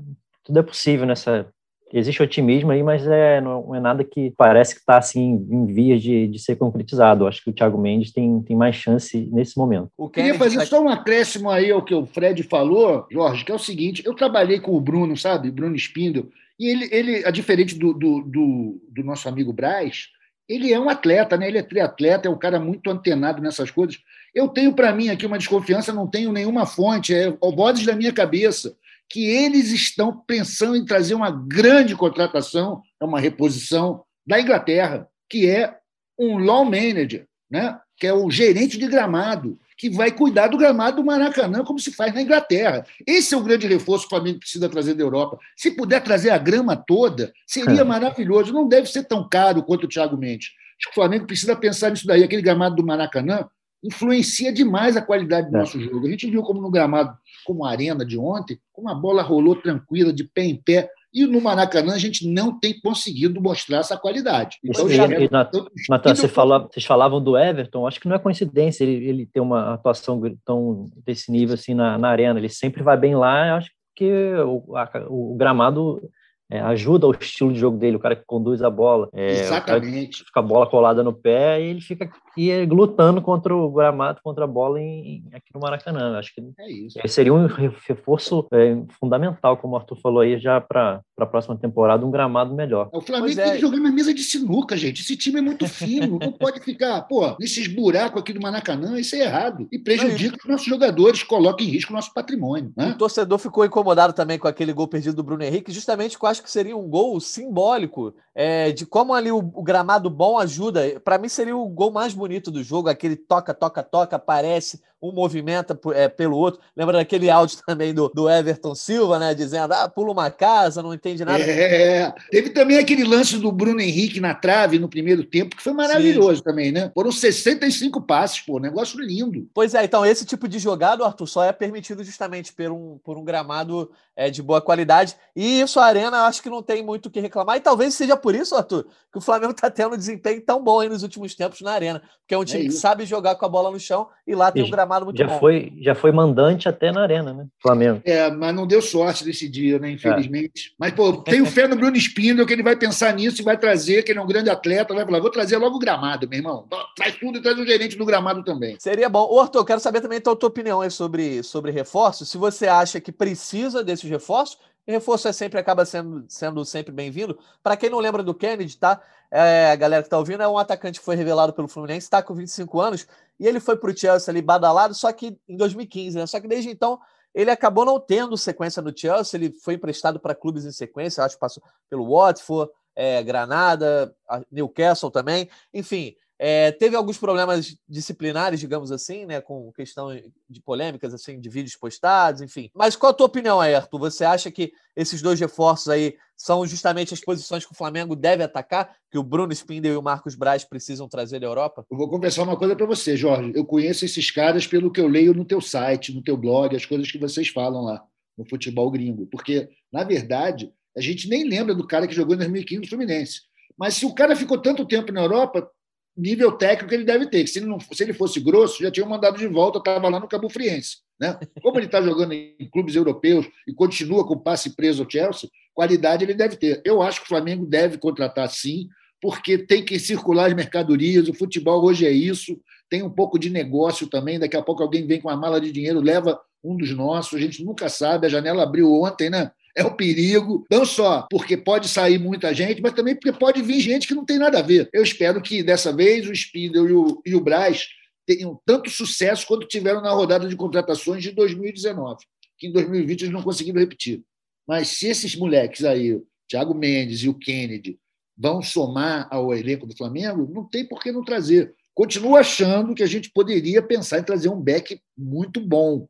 [0.43, 1.51] tudo é possível nessa.
[1.93, 6.01] Existe otimismo aí, mas é, não é nada que parece que está assim, em vias
[6.01, 7.27] de, de ser concretizado.
[7.27, 9.89] Acho que o Thiago Mendes tem, tem mais chance nesse momento.
[9.97, 10.65] Eu queria fazer tá...
[10.65, 14.13] só um acréscimo aí ao que o Fred falou, Jorge, que é o seguinte: eu
[14.13, 15.51] trabalhei com o Bruno, sabe?
[15.51, 16.27] Bruno Spindel,
[16.59, 20.07] e ele, ele a diferente do, do, do, do nosso amigo Braz,
[20.47, 21.47] ele é um atleta, né?
[21.47, 23.99] ele é triatleta, é um cara muito antenado nessas coisas.
[24.33, 28.13] Eu tenho para mim aqui uma desconfiança, não tenho nenhuma fonte, é vozes da minha
[28.13, 28.75] cabeça,
[29.09, 35.49] que eles estão pensando em trazer uma grande contratação, é uma reposição da Inglaterra, que
[35.49, 35.77] é
[36.17, 37.79] um law manager, né?
[37.97, 41.91] que é o gerente de gramado, que vai cuidar do gramado do Maracanã, como se
[41.91, 42.85] faz na Inglaterra.
[43.05, 45.37] Esse é o grande reforço que o Flamengo precisa trazer da Europa.
[45.55, 47.83] Se puder trazer a grama toda, seria é.
[47.83, 48.53] maravilhoso.
[48.53, 50.49] Não deve ser tão caro quanto o Thiago Mendes.
[50.77, 52.23] Acho que o Flamengo precisa pensar nisso daí.
[52.23, 53.47] Aquele gramado do Maracanã
[53.85, 55.59] influencia demais a qualidade do é.
[55.59, 56.07] nosso jogo.
[56.07, 59.55] A gente viu como no gramado, como a arena de ontem, como a bola rolou
[59.55, 60.89] tranquila, de pé em pé.
[61.13, 64.57] E no Maracanã a gente não tem conseguido mostrar essa qualidade.
[64.63, 65.05] Então, já...
[65.07, 69.25] e, Natan, você fala, vocês falavam do Everton, acho que não é coincidência ele, ele
[69.25, 72.37] ter uma atuação tão desse nível assim na, na arena.
[72.37, 74.11] Ele sempre vai bem lá, acho que
[74.45, 76.01] o, a, o gramado
[76.49, 79.09] é, ajuda o estilo de jogo dele, o cara que conduz a bola.
[79.13, 80.23] É, Exatamente.
[80.23, 84.43] Fica a bola colada no pé e ele fica aqui lutando contra o gramado, contra
[84.43, 86.17] a bola em, aqui no Maracanã.
[86.19, 86.99] Acho que é isso.
[87.07, 92.05] seria um reforço é, fundamental, como o Arthur falou aí, já para a próxima temporada,
[92.05, 92.89] um gramado melhor.
[92.93, 93.43] O Flamengo é.
[93.43, 95.01] tem que jogar na mesa de sinuca, gente.
[95.01, 99.15] Esse time é muito fino, não pode ficar, pô, nesses buracos aqui do Maracanã, isso
[99.15, 99.67] é errado.
[99.71, 102.71] E prejudica os nossos jogadores, coloca em risco o nosso patrimônio.
[102.75, 102.89] Né?
[102.89, 106.34] O torcedor ficou incomodado também com aquele gol perdido do Bruno Henrique, justamente com a
[106.35, 110.99] acho que seria um gol simbólico é, de como ali o, o gramado bom ajuda.
[110.99, 115.13] Para mim, seria o gol mais bonito do jogo, aquele toca, toca, toca, aparece, um
[115.13, 116.59] movimenta é, pelo outro.
[116.75, 119.33] Lembra daquele áudio também do, do Everton Silva, né?
[119.33, 121.43] Dizendo, ah, pula uma casa, não entende nada.
[121.43, 125.73] É, teve também aquele lance do Bruno Henrique na trave no primeiro tempo, que foi
[125.73, 126.43] maravilhoso Sim.
[126.43, 126.91] também, né?
[126.93, 129.47] Foram 65 passes, pô, negócio lindo.
[129.53, 133.17] Pois é, então esse tipo de jogada, Arthur, só é permitido justamente por um, por
[133.17, 135.15] um gramado é, de boa qualidade.
[135.35, 137.57] E isso a Arena acho que não tem muito o que reclamar.
[137.57, 140.79] E talvez seja por isso, Arthur, que o Flamengo está tendo um desempenho tão bom
[140.79, 142.01] aí nos últimos tempos na Arena.
[142.21, 144.51] Porque é um time é que sabe jogar com a bola no chão e lá
[144.51, 145.39] tem um gramado muito já bom.
[145.39, 147.47] Foi, já foi mandante até na Arena, né?
[147.61, 148.01] Flamengo.
[148.05, 149.91] É, mas não deu sorte nesse dia, né?
[149.91, 150.69] Infelizmente.
[150.69, 150.75] É.
[150.79, 154.03] Mas, pô, tenho fé no Bruno Spindle, que ele vai pensar nisso e vai trazer,
[154.03, 156.67] que ele é um grande atleta, vai falar, vou trazer logo o gramado, meu irmão.
[156.95, 158.77] Traz tudo e traz o gerente do gramado também.
[158.79, 159.27] Seria bom.
[159.29, 162.29] Ô, Arthur, eu quero saber também então, a tua opinião aí sobre, sobre reforços.
[162.29, 164.57] Se você acha que precisa desses reforços,
[164.91, 167.37] reforço é sempre acaba sendo, sendo sempre bem-vindo.
[167.63, 169.01] Para quem não lembra do Kennedy, tá?
[169.31, 172.21] É, a galera que tá ouvindo é um atacante que foi revelado pelo Fluminense, está
[172.21, 173.07] com 25 anos,
[173.39, 176.27] e ele foi para o Chelsea ali badalado, só que em 2015, né?
[176.27, 176.99] Só que desde então
[177.33, 181.35] ele acabou não tendo sequência no Chelsea, ele foi emprestado para clubes em sequência, acho
[181.35, 184.15] que passou pelo Watford, é, Granada,
[184.49, 190.09] Newcastle também, enfim, é, teve alguns problemas disciplinares, digamos assim, né, com questão
[190.49, 192.69] de polêmicas, assim, de vídeos postados, enfim.
[192.73, 193.99] Mas qual a tua opinião aí, Arthur?
[193.99, 198.43] Você acha que esses dois reforços aí são justamente as posições que o Flamengo deve
[198.43, 201.85] atacar, que o Bruno Spindel e o Marcos Braz precisam trazer da Europa?
[201.89, 203.53] Eu vou confessar uma coisa para você, Jorge.
[203.55, 206.85] Eu conheço esses caras pelo que eu leio no teu site, no teu blog, as
[206.85, 208.03] coisas que vocês falam lá
[208.37, 209.25] no futebol gringo.
[209.27, 213.41] Porque, na verdade, a gente nem lembra do cara que jogou em 2015 no Fluminense.
[213.77, 215.69] Mas se o cara ficou tanto tempo na Europa,
[216.17, 217.45] nível técnico ele deve ter.
[217.47, 220.27] Se ele, não, se ele fosse grosso, já tinha mandado de volta, estava lá no
[220.27, 220.97] Cabo Friense.
[221.19, 221.37] Né?
[221.61, 226.23] Como ele está jogando em clubes europeus e continua com passe preso ao Chelsea, qualidade
[226.23, 226.81] ele deve ter.
[226.85, 228.87] Eu acho que o Flamengo deve contratar sim,
[229.21, 233.49] porque tem que circular as mercadorias, o futebol hoje é isso, tem um pouco de
[233.49, 236.91] negócio também, daqui a pouco alguém vem com uma mala de dinheiro, leva um dos
[236.91, 239.51] nossos, a gente nunca sabe, a janela abriu ontem, né?
[239.75, 243.81] É o perigo, não só porque pode sair muita gente, mas também porque pode vir
[243.81, 244.89] gente que não tem nada a ver.
[244.93, 247.87] Eu espero que dessa vez o Spindle e o, e o Braz
[248.25, 252.23] tenham tanto sucesso quanto tiveram na rodada de contratações de 2019,
[252.57, 254.23] que em 2020 eles não conseguiram repetir.
[254.65, 257.99] Mas se esses moleques aí, o Thiago Mendes e o Kennedy,
[258.37, 261.73] vão somar ao elenco do Flamengo, não tem por que não trazer.
[261.93, 266.07] Continuo achando que a gente poderia pensar em trazer um back muito bom,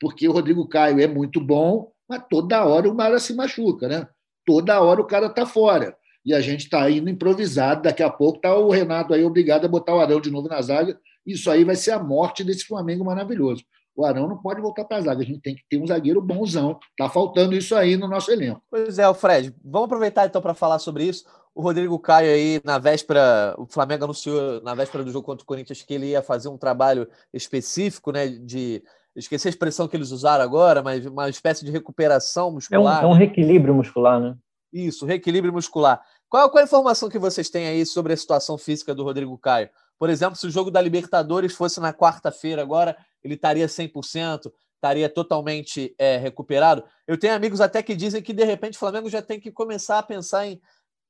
[0.00, 4.08] porque o Rodrigo Caio é muito bom, mas toda hora o Mara se machuca, né?
[4.46, 5.96] Toda hora o cara está fora.
[6.24, 7.82] E a gente está indo improvisado.
[7.82, 10.60] Daqui a pouco está o Renato aí obrigado a botar o Arão de novo na
[10.62, 10.98] zaga.
[11.26, 13.62] Isso aí vai ser a morte desse Flamengo maravilhoso.
[13.94, 15.22] O Arão não pode voltar para a zaga.
[15.22, 16.78] A gente tem que ter um zagueiro bonzão.
[16.90, 18.62] Está faltando isso aí no nosso elenco.
[18.70, 19.54] Pois é, Fred.
[19.64, 21.24] Vamos aproveitar então para falar sobre isso.
[21.54, 25.46] O Rodrigo Caio aí, na véspera, o Flamengo anunciou na véspera do jogo contra o
[25.46, 28.82] Corinthians que ele ia fazer um trabalho específico, né, de
[29.18, 33.02] esqueci a expressão que eles usaram agora, mas uma espécie de recuperação muscular.
[33.02, 34.36] É um, é um reequilíbrio muscular, né?
[34.72, 36.00] Isso, reequilíbrio muscular.
[36.28, 39.70] Qual, qual a informação que vocês têm aí sobre a situação física do Rodrigo Caio?
[39.98, 45.08] Por exemplo, se o jogo da Libertadores fosse na quarta-feira agora, ele estaria 100%, estaria
[45.08, 46.84] totalmente é, recuperado.
[47.06, 49.98] Eu tenho amigos até que dizem que, de repente, o Flamengo já tem que começar
[49.98, 50.60] a pensar em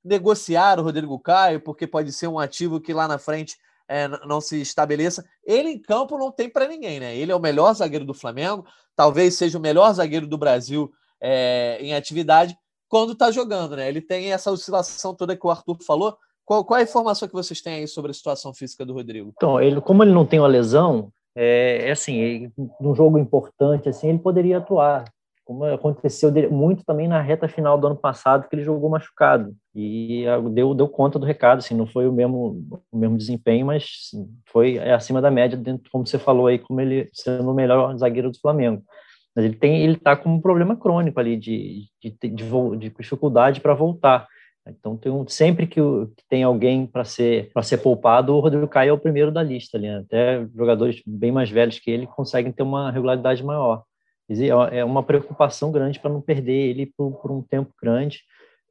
[0.03, 4.41] negociar o Rodrigo Caio, porque pode ser um ativo que lá na frente é, não
[4.41, 5.25] se estabeleça.
[5.45, 7.17] Ele em campo não tem para ninguém, né?
[7.17, 11.79] Ele é o melhor zagueiro do Flamengo, talvez seja o melhor zagueiro do Brasil é,
[11.81, 12.57] em atividade
[12.89, 13.89] quando está jogando, né?
[13.89, 16.17] Ele tem essa oscilação toda que o Arthur falou.
[16.45, 19.33] Qual, qual é a informação que vocês têm aí sobre a situação física do Rodrigo?
[19.37, 23.89] Então, ele, como ele não tem uma lesão, é, é assim, ele, num jogo importante
[23.89, 25.05] assim, ele poderia atuar
[25.49, 30.27] como aconteceu muito também na reta final do ano passado, que ele jogou machucado e
[30.53, 34.11] deu, deu conta do recado, assim, não foi o mesmo, o mesmo desempenho, mas
[34.45, 37.97] foi é acima da média, dentro, como você falou aí, como ele sendo o melhor
[37.97, 38.83] zagueiro do Flamengo.
[39.35, 43.63] Mas ele tem, ele está com um problema crônico ali de, de, de, de dificuldade
[43.63, 44.29] para voltar.
[44.67, 48.69] Então, tem um, sempre que, que, tem alguém para ser para ser poupado, o Rodrigo
[48.69, 49.87] Caio é o primeiro da lista ali.
[49.87, 50.01] Né?
[50.01, 53.88] Até jogadores bem mais velhos que ele conseguem ter uma regularidade maior.
[54.73, 58.21] É uma preocupação grande para não perder ele por, por, um tempo grande.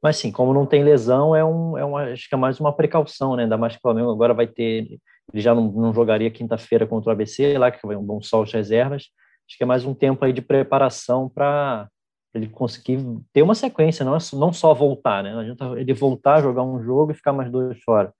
[0.00, 2.72] Mas, sim, como não tem lesão, é, um, é uma, acho que é mais uma
[2.72, 3.42] precaução, né?
[3.42, 4.98] Ainda mais que o Flamengo agora vai ter.
[5.32, 8.44] Ele já não, não jogaria quinta-feira contra o ABC, lá que vai um bom sol
[8.44, 9.06] de reservas.
[9.48, 11.88] Acho que é mais um tempo aí de preparação para
[12.34, 12.98] ele conseguir
[13.32, 15.32] ter uma sequência, não, é, não só voltar, né?
[15.32, 18.12] Não adianta ele voltar, jogar um jogo e ficar mais dois fora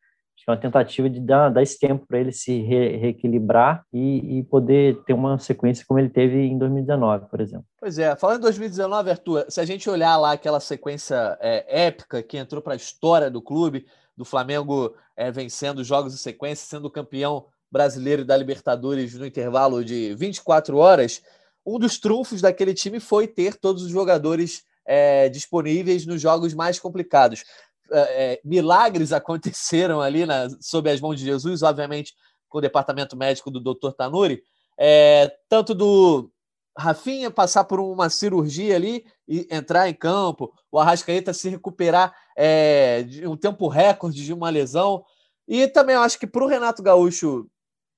[0.47, 4.43] é uma tentativa de dar, dar esse tempo para ele se re, reequilibrar e, e,
[4.45, 7.67] poder ter uma sequência como ele teve em 2019, por exemplo.
[7.81, 12.23] Pois é, falando em 2019, Arthur, se a gente olhar lá aquela sequência é, épica
[12.23, 16.91] que entrou para a história do clube, do Flamengo é, vencendo jogos em sequência, sendo
[16.91, 21.23] campeão brasileiro da Libertadores no intervalo de 24 horas,
[21.65, 26.81] um dos trunfos daquele time foi ter todos os jogadores é, disponíveis nos jogos mais
[26.81, 27.45] complicados.
[27.91, 32.15] É, milagres aconteceram ali na, sob as mãos de Jesus, obviamente
[32.49, 33.93] com o departamento médico do Dr.
[33.93, 34.43] Tanuri,
[34.79, 36.31] é, tanto do
[36.77, 43.03] Rafinha passar por uma cirurgia ali e entrar em campo, o Arrascaeta se recuperar é,
[43.03, 45.05] de um tempo recorde de uma lesão,
[45.47, 47.49] e também acho que para o Renato Gaúcho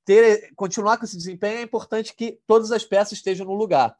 [0.04, 3.94] ter, continuar com esse desempenho é importante que todas as peças estejam no lugar.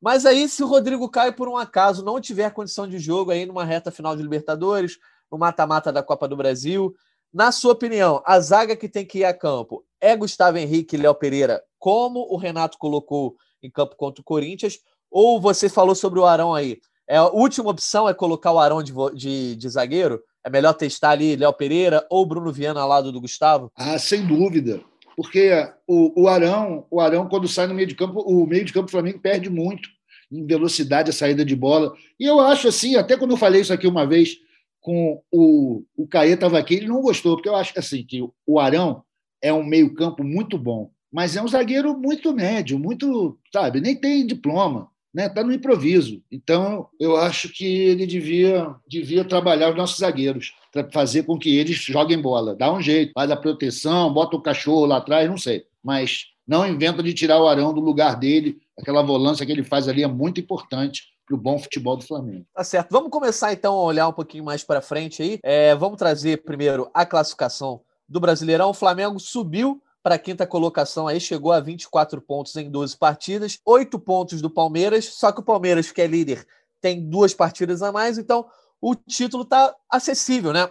[0.00, 3.46] Mas aí, se o Rodrigo Caio, por um acaso, não tiver condição de jogo aí
[3.46, 4.98] numa reta final de Libertadores,
[5.34, 6.94] no mata-mata da Copa do Brasil.
[7.32, 10.98] Na sua opinião, a zaga que tem que ir a campo é Gustavo Henrique e
[10.98, 14.78] Léo Pereira, como o Renato colocou em campo contra o Corinthians?
[15.10, 16.78] Ou você falou sobre o Arão aí?
[17.08, 20.22] É, a última opção é colocar o Arão de, de, de zagueiro?
[20.44, 23.72] É melhor testar ali Léo Pereira ou Bruno Viana ao lado do Gustavo?
[23.74, 24.80] Ah, sem dúvida.
[25.16, 25.50] Porque
[25.86, 28.86] o, o Arão, o Arão, quando sai no meio de campo, o meio de campo
[28.86, 29.88] do Flamengo perde muito.
[30.30, 31.92] em velocidade a saída de bola.
[32.18, 34.38] E eu acho assim, até quando eu falei isso aqui uma vez
[34.84, 38.60] com o, o Caê estava aqui, ele não gostou, porque eu acho assim, que o
[38.60, 39.02] Arão
[39.40, 44.26] é um meio-campo muito bom, mas é um zagueiro muito médio, muito, sabe, nem tem
[44.26, 45.26] diploma, né?
[45.26, 46.22] Tá no improviso.
[46.30, 51.56] Então, eu acho que ele devia devia trabalhar os nossos zagueiros, para fazer com que
[51.56, 52.54] eles joguem bola.
[52.54, 56.68] Dá um jeito, faz a proteção, bota o cachorro lá atrás, não sei, mas não
[56.68, 58.58] inventa de tirar o Arão do lugar dele.
[58.78, 62.46] Aquela volância que ele faz ali é muito importante para o bom futebol do Flamengo.
[62.54, 62.90] Tá certo.
[62.90, 65.38] Vamos começar então a olhar um pouquinho mais para frente aí.
[65.42, 68.70] É, vamos trazer primeiro a classificação do Brasileirão.
[68.70, 73.58] O Flamengo subiu para a quinta colocação aí, chegou a 24 pontos em 12 partidas,
[73.64, 76.46] 8 pontos do Palmeiras, só que o Palmeiras, que é líder,
[76.78, 78.46] tem duas partidas a mais, então
[78.82, 80.70] o título está acessível, né?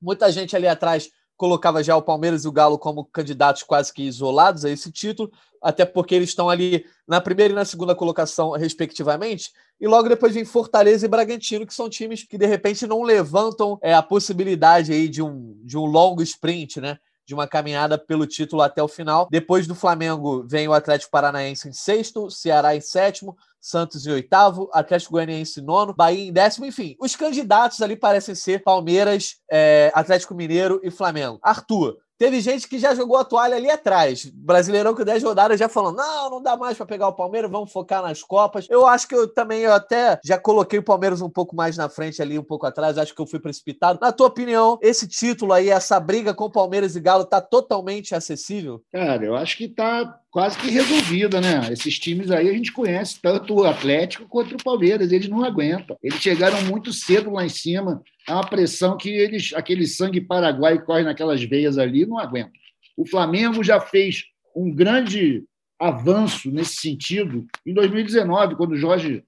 [0.00, 4.02] Muita gente ali atrás colocava já o Palmeiras e o Galo como candidatos quase que
[4.02, 8.50] isolados a esse título, até porque eles estão ali na primeira e na segunda colocação,
[8.50, 9.50] respectivamente,
[9.80, 13.78] e logo depois vem Fortaleza e Bragantino, que são times que de repente não levantam
[13.80, 16.98] é, a possibilidade aí de um, de um longo sprint, né?
[17.24, 19.26] De uma caminhada pelo título até o final.
[19.30, 24.70] Depois do Flamengo vem o Atlético Paranaense em sexto, Ceará em sétimo, Santos em oitavo,
[24.72, 26.96] Atlético Goianiense em nono, Bahia em décimo, enfim.
[26.98, 31.38] Os candidatos ali parecem ser Palmeiras, é, Atlético Mineiro e Flamengo.
[31.42, 34.26] Arthur, Teve gente que já jogou a toalha ali atrás.
[34.26, 37.72] Brasileirão com 10 rodadas já falando: não, não dá mais para pegar o Palmeiras, vamos
[37.72, 38.66] focar nas Copas.
[38.68, 41.88] Eu acho que eu também eu até já coloquei o Palmeiras um pouco mais na
[41.88, 42.98] frente ali, um pouco atrás.
[42.98, 43.98] Acho que eu fui precipitado.
[44.02, 48.82] Na tua opinião, esse título aí, essa briga com Palmeiras e Galo, tá totalmente acessível?
[48.92, 51.72] Cara, eu acho que tá quase que resolvida, né?
[51.72, 55.96] Esses times aí a gente conhece tanto o Atlético quanto o Palmeiras, eles não aguentam.
[56.02, 60.78] Eles chegaram muito cedo lá em cima, é uma pressão que eles, aquele sangue paraguai
[60.78, 62.52] que corre naquelas veias ali, não aguenta.
[62.96, 65.44] O Flamengo já fez um grande
[65.78, 69.24] avanço nesse sentido em 2019, quando o Jorge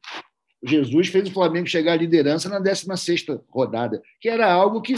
[0.65, 4.95] Jesus fez o Flamengo chegar à liderança na 16ª rodada, que era algo que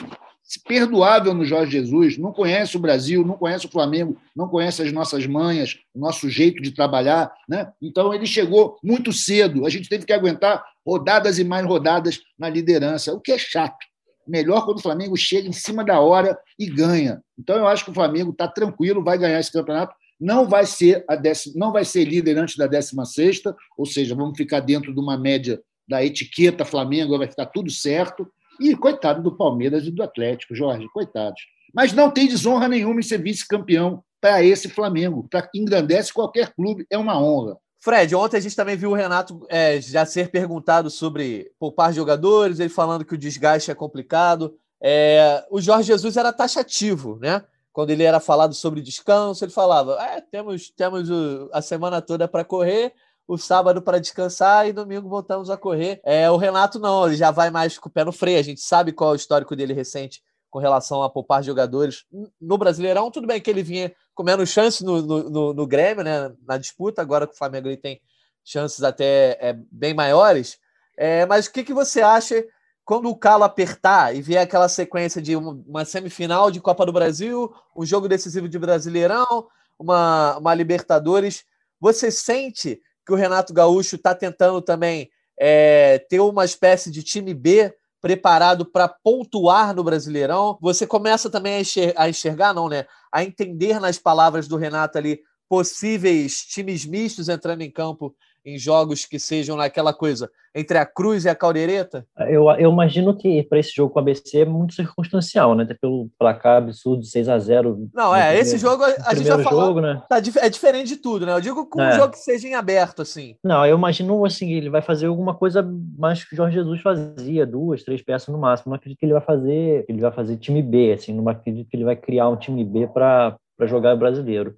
[0.64, 4.92] perdoável no Jorge Jesus, não conhece o Brasil, não conhece o Flamengo, não conhece as
[4.92, 7.72] nossas manhas, o nosso jeito de trabalhar, né?
[7.80, 12.48] Então ele chegou muito cedo, a gente teve que aguentar rodadas e mais rodadas na
[12.48, 13.85] liderança, o que é chato.
[14.26, 17.22] Melhor quando o Flamengo chega em cima da hora e ganha.
[17.38, 21.04] Então eu acho que o Flamengo está tranquilo, vai ganhar esse campeonato, não vai ser
[21.09, 24.94] a décima, não vai ser líder antes da 16 sexta, ou seja, vamos ficar dentro
[24.94, 28.26] de uma média da etiqueta Flamengo, vai ficar tudo certo.
[28.60, 31.40] E coitado do Palmeiras e do Atlético, Jorge, coitados.
[31.72, 36.54] Mas não tem desonra nenhuma em ser vice-campeão para esse Flamengo, para que engrandece qualquer
[36.54, 37.58] clube, é uma honra.
[37.78, 42.58] Fred, ontem a gente também viu o Renato é, já ser perguntado sobre poupar jogadores,
[42.58, 44.56] ele falando que o desgaste é complicado.
[44.82, 47.42] É, o Jorge Jesus era taxativo, né?
[47.70, 51.10] Quando ele era falado sobre descanso, ele falava: é, temos, temos
[51.52, 52.94] a semana toda para correr,
[53.26, 56.00] o sábado para descansar e domingo voltamos a correr.
[56.04, 58.38] É, o Renato não, ele já vai mais com o pé no freio.
[58.38, 62.04] A gente sabe qual é o histórico dele recente com relação a poupar jogadores
[62.40, 63.10] no Brasileirão.
[63.10, 67.02] Tudo bem que ele vinha comendo chance no, no, no, no Grêmio, né, na disputa,
[67.02, 68.00] agora que o Flamengo ele tem
[68.44, 70.58] chances até é, bem maiores.
[70.96, 72.44] É, mas o que, que você acha
[72.84, 76.92] quando o calo apertar e vier aquela sequência de uma, uma semifinal de Copa do
[76.92, 81.44] Brasil, um jogo decisivo de Brasileirão, uma, uma Libertadores,
[81.80, 87.34] você sente que o Renato Gaúcho está tentando também é, ter uma espécie de time
[87.34, 90.58] B preparado para pontuar no Brasileirão.
[90.60, 92.86] Você começa também a enxergar, a enxergar, não, né?
[93.10, 98.14] A entender nas palavras do Renato ali possíveis times mistos entrando em campo
[98.44, 102.07] em jogos que sejam naquela coisa entre a Cruz e a Caldeireta?
[102.28, 105.64] Eu, eu imagino que para esse jogo com a ABC é muito circunstancial, né?
[105.64, 109.66] Até pelo placar absurdo 6 a 0 Não, é, esse jogo a gente já falou.
[109.66, 110.02] Jogo, né?
[110.09, 111.33] Tá, é diferente de tudo, né?
[111.33, 111.94] Eu digo com é.
[111.94, 113.37] um jogo que seja em aberto, assim.
[113.42, 115.66] Não, eu imagino assim, ele vai fazer alguma coisa
[115.98, 118.70] mais que o Jorge Jesus fazia, duas, três peças no máximo.
[118.70, 121.76] Não acredito que ele vai fazer, ele vai fazer time B, assim, não acredito que
[121.76, 124.54] ele vai criar um time B para jogar brasileiro.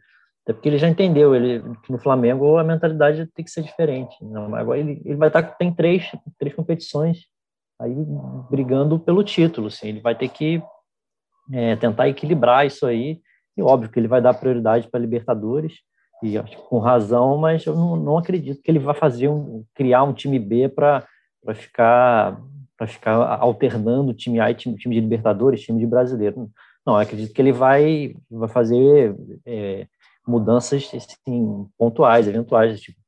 [0.46, 4.16] Até porque ele já entendeu ele, no Flamengo a mentalidade tem que ser diferente.
[4.22, 7.26] Não, agora ele, ele vai estar tá, tem três, três competições
[7.80, 7.92] aí
[8.48, 9.66] brigando pelo título.
[9.66, 10.62] Assim, ele vai ter que
[11.52, 13.20] é, tentar equilibrar isso aí.
[13.56, 15.80] E óbvio que ele vai dar prioridade para Libertadores,
[16.22, 19.64] e acho que com razão, mas eu não, não acredito que ele vai fazer um,
[19.74, 21.06] criar um time B para
[21.54, 22.40] ficar
[22.76, 26.50] para ficar alternando time A e time, time de Libertadores, time de brasileiro.
[26.84, 29.86] Não, acredito que ele vai, vai fazer é,
[30.26, 32.98] mudanças assim, pontuais, eventuais, tipo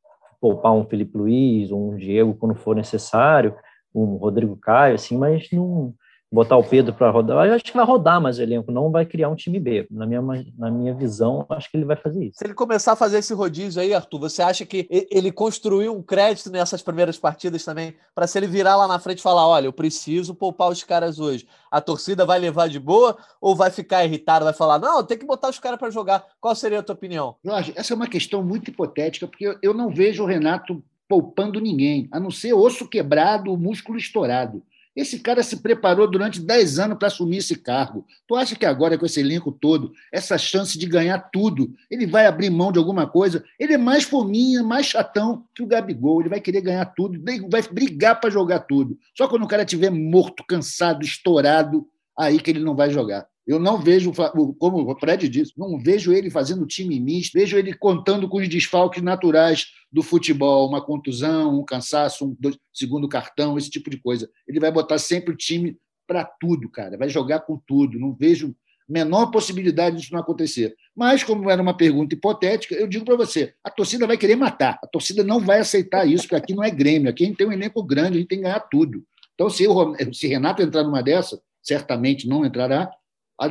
[0.41, 3.57] poupar um Felipe Luiz um Diego quando for necessário,
[3.95, 5.95] um Rodrigo Caio, assim, mas não,
[6.31, 7.47] botar o Pedro para rodar.
[7.47, 9.87] Eu acho que vai rodar mais o elenco, não vai criar um time B.
[9.91, 10.23] Na minha,
[10.57, 12.39] na minha visão, acho que ele vai fazer isso.
[12.39, 16.03] Se ele começar a fazer esse rodízio aí, Arthur, você acha que ele construiu um
[16.03, 19.67] crédito nessas primeiras partidas também, para se ele virar lá na frente e falar: olha,
[19.67, 21.47] eu preciso poupar os caras hoje.
[21.71, 25.27] A torcida vai levar de boa ou vai ficar irritada, vai falar: não, tem que
[25.27, 26.27] botar os caras para jogar?
[26.41, 27.37] Qual seria a tua opinião?
[27.45, 32.07] Jorge, essa é uma questão muito hipotética, porque eu não vejo o Renato poupando ninguém,
[32.13, 34.63] a não ser osso quebrado, músculo estourado.
[34.99, 38.05] Esse cara se preparou durante 10 anos para assumir esse cargo.
[38.27, 42.27] Tu acha que agora, com esse elenco todo, essa chance de ganhar tudo, ele vai
[42.27, 43.45] abrir mão de alguma coisa?
[43.61, 46.21] Ele é mais fominha, mais chatão que o Gabigol.
[46.21, 48.99] Ele vai querer ganhar tudo, vai brigar para jogar tudo.
[49.17, 51.87] Só quando o cara estiver morto, cansado, estourado,
[52.19, 53.25] aí que ele não vai jogar.
[53.49, 54.13] Eu não vejo,
[54.59, 58.47] como o Fred disse, não vejo ele fazendo time misto, vejo ele contando com os
[58.47, 62.37] desfalques naturais do futebol, uma contusão, um cansaço, um
[62.75, 64.29] segundo cartão, esse tipo de coisa.
[64.47, 67.99] Ele vai botar sempre o time para tudo, cara, vai jogar com tudo.
[67.99, 68.55] Não vejo
[68.87, 70.77] menor possibilidade disso não acontecer.
[70.95, 74.79] Mas, como era uma pergunta hipotética, eu digo para você: a torcida vai querer matar,
[74.83, 77.47] a torcida não vai aceitar isso, porque aqui não é Grêmio, aqui a gente tem
[77.47, 79.03] um elenco grande, a gente tem que ganhar tudo.
[79.35, 82.91] Então, se, o, se Renato entrar numa dessa, certamente não entrará,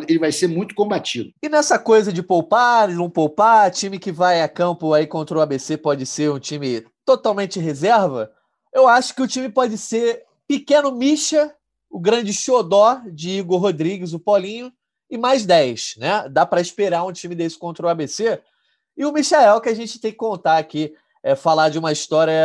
[0.08, 1.32] ele vai ser muito combatido.
[1.42, 5.42] E nessa coisa de poupar, não poupar, time que vai a campo aí contra o
[5.42, 8.32] ABC pode ser um time totalmente reserva?
[8.74, 11.54] Eu acho que o time pode ser pequeno Misha,
[11.90, 14.72] o grande xodó de Igor Rodrigues, o Polinho,
[15.10, 16.28] e mais 10, né?
[16.30, 18.42] Dá para esperar um time desse contra o ABC.
[18.96, 22.38] E o Michael, que a gente tem que contar aqui, é falar de uma história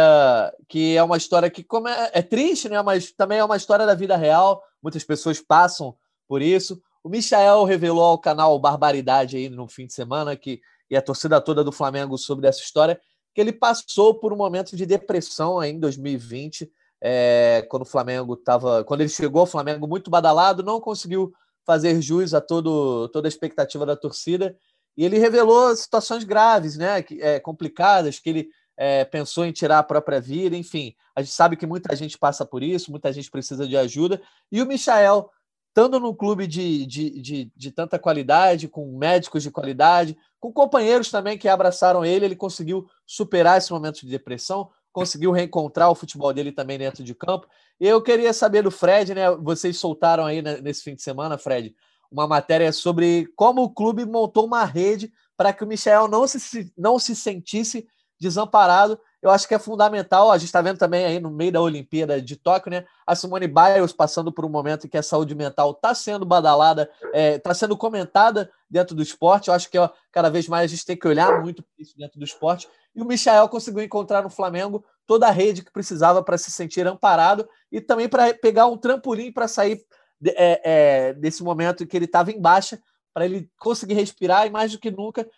[0.68, 2.80] que é uma história que como é, é triste, né?
[2.82, 4.62] Mas também é uma história da vida real.
[4.82, 5.94] Muitas pessoas passam
[6.28, 6.80] por isso.
[7.04, 10.60] O Michael revelou ao canal Barbaridade aí no fim de semana que
[10.90, 13.00] e a torcida toda do Flamengo soube dessa história
[13.34, 18.34] que ele passou por um momento de depressão aí em 2020, é, quando o Flamengo
[18.34, 21.32] estava, quando ele chegou ao Flamengo muito badalado, não conseguiu
[21.64, 24.54] fazer jus a todo, toda a expectativa da torcida.
[24.96, 29.78] E ele revelou situações graves, né, que, é, complicadas, que ele é, pensou em tirar
[29.78, 33.30] a própria vida, enfim, a gente sabe que muita gente passa por isso, muita gente
[33.30, 34.20] precisa de ajuda.
[34.50, 35.30] E o Michael
[35.72, 41.10] estando num clube de, de, de, de, tanta qualidade, com médicos de qualidade, com companheiros
[41.10, 46.30] também que abraçaram ele, ele conseguiu superar esse momento de depressão, conseguiu reencontrar o futebol
[46.34, 47.46] dele também dentro de campo.
[47.80, 49.30] Eu queria saber do Fred, né?
[49.36, 51.74] Vocês soltaram aí nesse fim de semana, Fred,
[52.10, 56.70] uma matéria sobre como o clube montou uma rede para que o Michel não se,
[56.76, 57.88] não se sentisse
[58.20, 60.32] desamparado eu acho que é fundamental.
[60.32, 62.84] A gente está vendo também aí no meio da Olimpíada de Tóquio, né?
[63.06, 66.90] A Simone Biles passando por um momento em que a saúde mental está sendo badalada,
[67.00, 69.46] está é, tá sendo comentada dentro do esporte.
[69.46, 72.18] Eu acho que ó, cada vez mais a gente tem que olhar muito isso dentro
[72.18, 72.68] do esporte.
[72.94, 76.86] E o Michael conseguiu encontrar no Flamengo toda a rede que precisava para se sentir
[76.86, 79.84] amparado e também para pegar um trampolim para sair
[80.24, 82.80] é, é, desse momento em que ele estava em baixa,
[83.14, 85.28] para ele conseguir respirar e mais do que nunca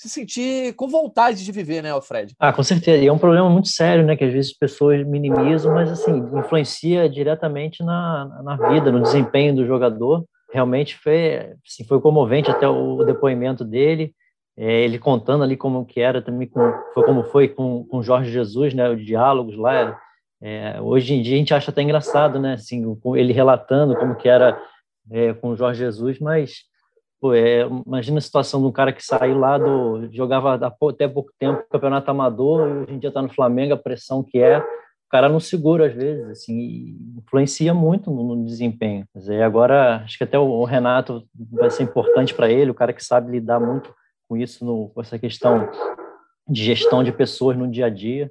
[0.00, 2.34] se sentir com vontade de viver, né, Alfred?
[2.38, 3.04] Ah, com certeza.
[3.04, 6.16] E é um problema muito sério, né, que às vezes as pessoas minimizam, mas assim,
[6.38, 10.24] influencia diretamente na, na vida, no desempenho do jogador.
[10.50, 14.14] Realmente foi, assim, foi comovente até o depoimento dele,
[14.56, 18.32] é, ele contando ali como que era também, com, foi como foi com, com Jorge
[18.32, 19.98] Jesus, né, os diálogos lá.
[20.42, 22.82] É, hoje em dia a gente acha até engraçado, né, assim,
[23.16, 24.58] ele relatando como que era
[25.10, 26.69] é, com Jorge Jesus, mas
[27.34, 30.08] É, imagina a situação de um cara que saiu lá do.
[30.10, 34.22] jogava até pouco tempo campeonato amador e hoje em dia está no Flamengo, a pressão
[34.22, 34.58] que é.
[34.58, 39.04] O cara não segura às vezes, assim, influencia muito no, no desempenho.
[39.28, 43.04] E agora, acho que até o, Renato vai ser importante para ele, o cara que
[43.04, 43.92] sabe lidar muito
[44.28, 45.68] com isso, no, com essa questão
[46.48, 48.30] de gestão de pessoas no dia a dia.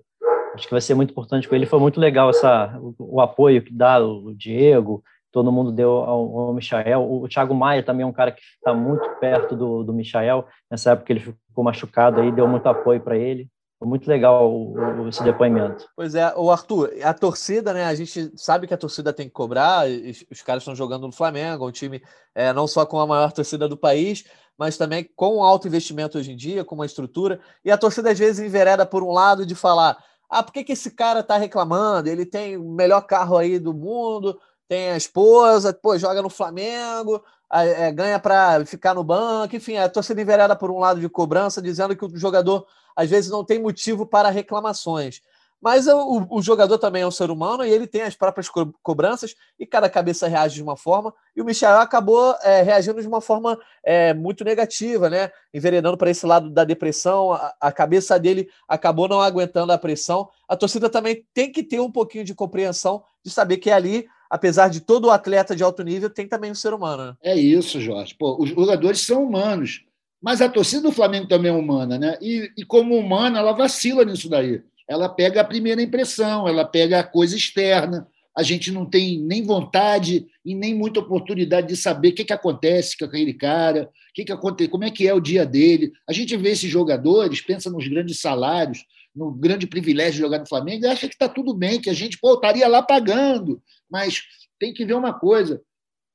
[0.56, 1.65] Acho que vai ser muito importante com ele.
[1.65, 6.39] Foi muito legal essa, o, o apoio que dá o Diego, todo mundo deu ao,
[6.39, 7.11] ao Michael.
[7.11, 10.45] O Thiago Maia também é um cara que está muito perto do, do Michael.
[10.69, 13.49] Nessa época ele ficou machucado aí, deu muito apoio para ele.
[13.79, 15.87] Foi muito legal o, o, esse depoimento.
[15.95, 17.85] Pois é, o Arthur, a torcida, né?
[17.85, 19.85] A gente sabe que a torcida tem que cobrar.
[20.29, 22.01] Os caras estão jogando no Flamengo, um time
[22.35, 24.25] é, não só com a maior torcida do país,
[24.57, 27.39] mas também com alto investimento hoje em dia, com uma estrutura.
[27.63, 29.97] E a torcida às vezes envereda por um lado de falar:
[30.29, 32.09] ah, por que, que esse cara está reclamando?
[32.09, 34.37] Ele tem o melhor carro aí do mundo,
[34.69, 39.89] tem a esposa, pô, joga no Flamengo, é, ganha para ficar no banco, enfim, a
[39.89, 43.59] torcida envereda por um lado de cobrança, dizendo que o jogador às vezes não tem
[43.59, 45.21] motivo para reclamações.
[45.61, 48.73] Mas o, o, jogador também é um ser humano e ele tem as próprias co
[48.81, 51.13] cobranças e cada cabeça reage de uma forma.
[51.35, 55.29] E o Michel acabou é, reagindo de uma forma é, muito negativa, né?
[55.53, 57.33] Enveredando para esse lado da depressão.
[57.33, 60.29] A, a, cabeça dele acabou não aguentando a pressão.
[60.47, 64.69] A torcida também tem que ter um pouquinho de compreensão de saber que ali apesar
[64.69, 67.06] de todo atleta de alto nível, tem também o ser humano.
[67.06, 67.13] Né?
[67.23, 68.15] É isso, Jorge.
[68.17, 69.84] Pô, os jogadores são humanos,
[70.21, 72.17] mas a torcida do Flamengo também é humana, né?
[72.21, 74.62] E, e como humana, ela vacila nisso daí.
[74.88, 78.08] Ela pega a primeira impressão, ela pega a coisa externa.
[78.36, 82.34] A gente não tem nem vontade e nem muita oportunidade de saber o que, que
[82.34, 85.92] acontece com aquele cara, que, que acontece, como é que é o dia dele.
[86.08, 88.86] A gente vê esses jogadores, pensa nos grandes salários,
[89.19, 92.17] no grande privilégio de jogar no Flamengo, acha que está tudo bem, que a gente
[92.17, 93.61] pô, estaria lá pagando.
[93.91, 94.23] Mas
[94.57, 95.61] tem que ver uma coisa.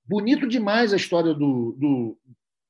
[0.06, 2.18] Bonito demais a história do, do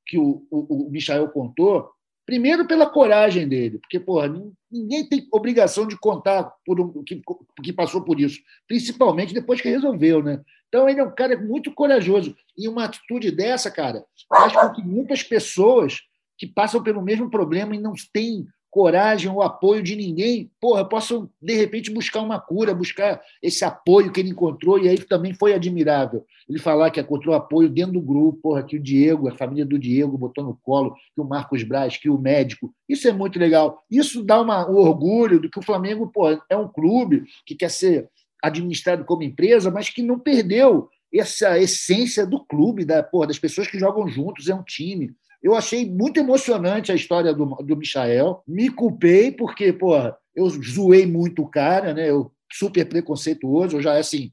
[0.05, 1.89] que o, o, o Michael contou.
[2.25, 4.27] Primeiro pela coragem dele, porque porra,
[4.69, 7.21] ninguém tem obrigação de contar por um, que,
[7.63, 10.41] que passou por isso, principalmente depois que resolveu, né?
[10.67, 14.81] Então ele é um cara muito corajoso e uma atitude dessa, cara, faz com que
[14.81, 15.99] muitas pessoas
[16.37, 21.29] que passam pelo mesmo problema e não têm coragem ou apoio de ninguém, porra, posso
[21.41, 25.53] de repente buscar uma cura, buscar esse apoio que ele encontrou, e aí também foi
[25.53, 26.25] admirável.
[26.49, 29.79] Ele falar que encontrou apoio dentro do grupo, porra, que o Diego, a família do
[29.79, 32.69] Diego botou no colo, que o Marcos Braz, que o médico.
[32.89, 33.81] Isso é muito legal.
[33.89, 37.71] Isso dá uma, um orgulho do que o Flamengo porra, é um clube que quer
[37.71, 38.09] ser
[38.43, 43.69] administrado como empresa, mas que não perdeu essa essência do clube, da, porra, das pessoas
[43.69, 45.15] que jogam juntos, é um time.
[45.45, 48.41] Eu achei muito emocionante a história do, do Michael.
[48.47, 52.09] Me culpei, porque, porra, eu zoei muito o cara, né?
[52.09, 53.77] Eu super preconceituoso.
[53.77, 54.31] Eu já, assim,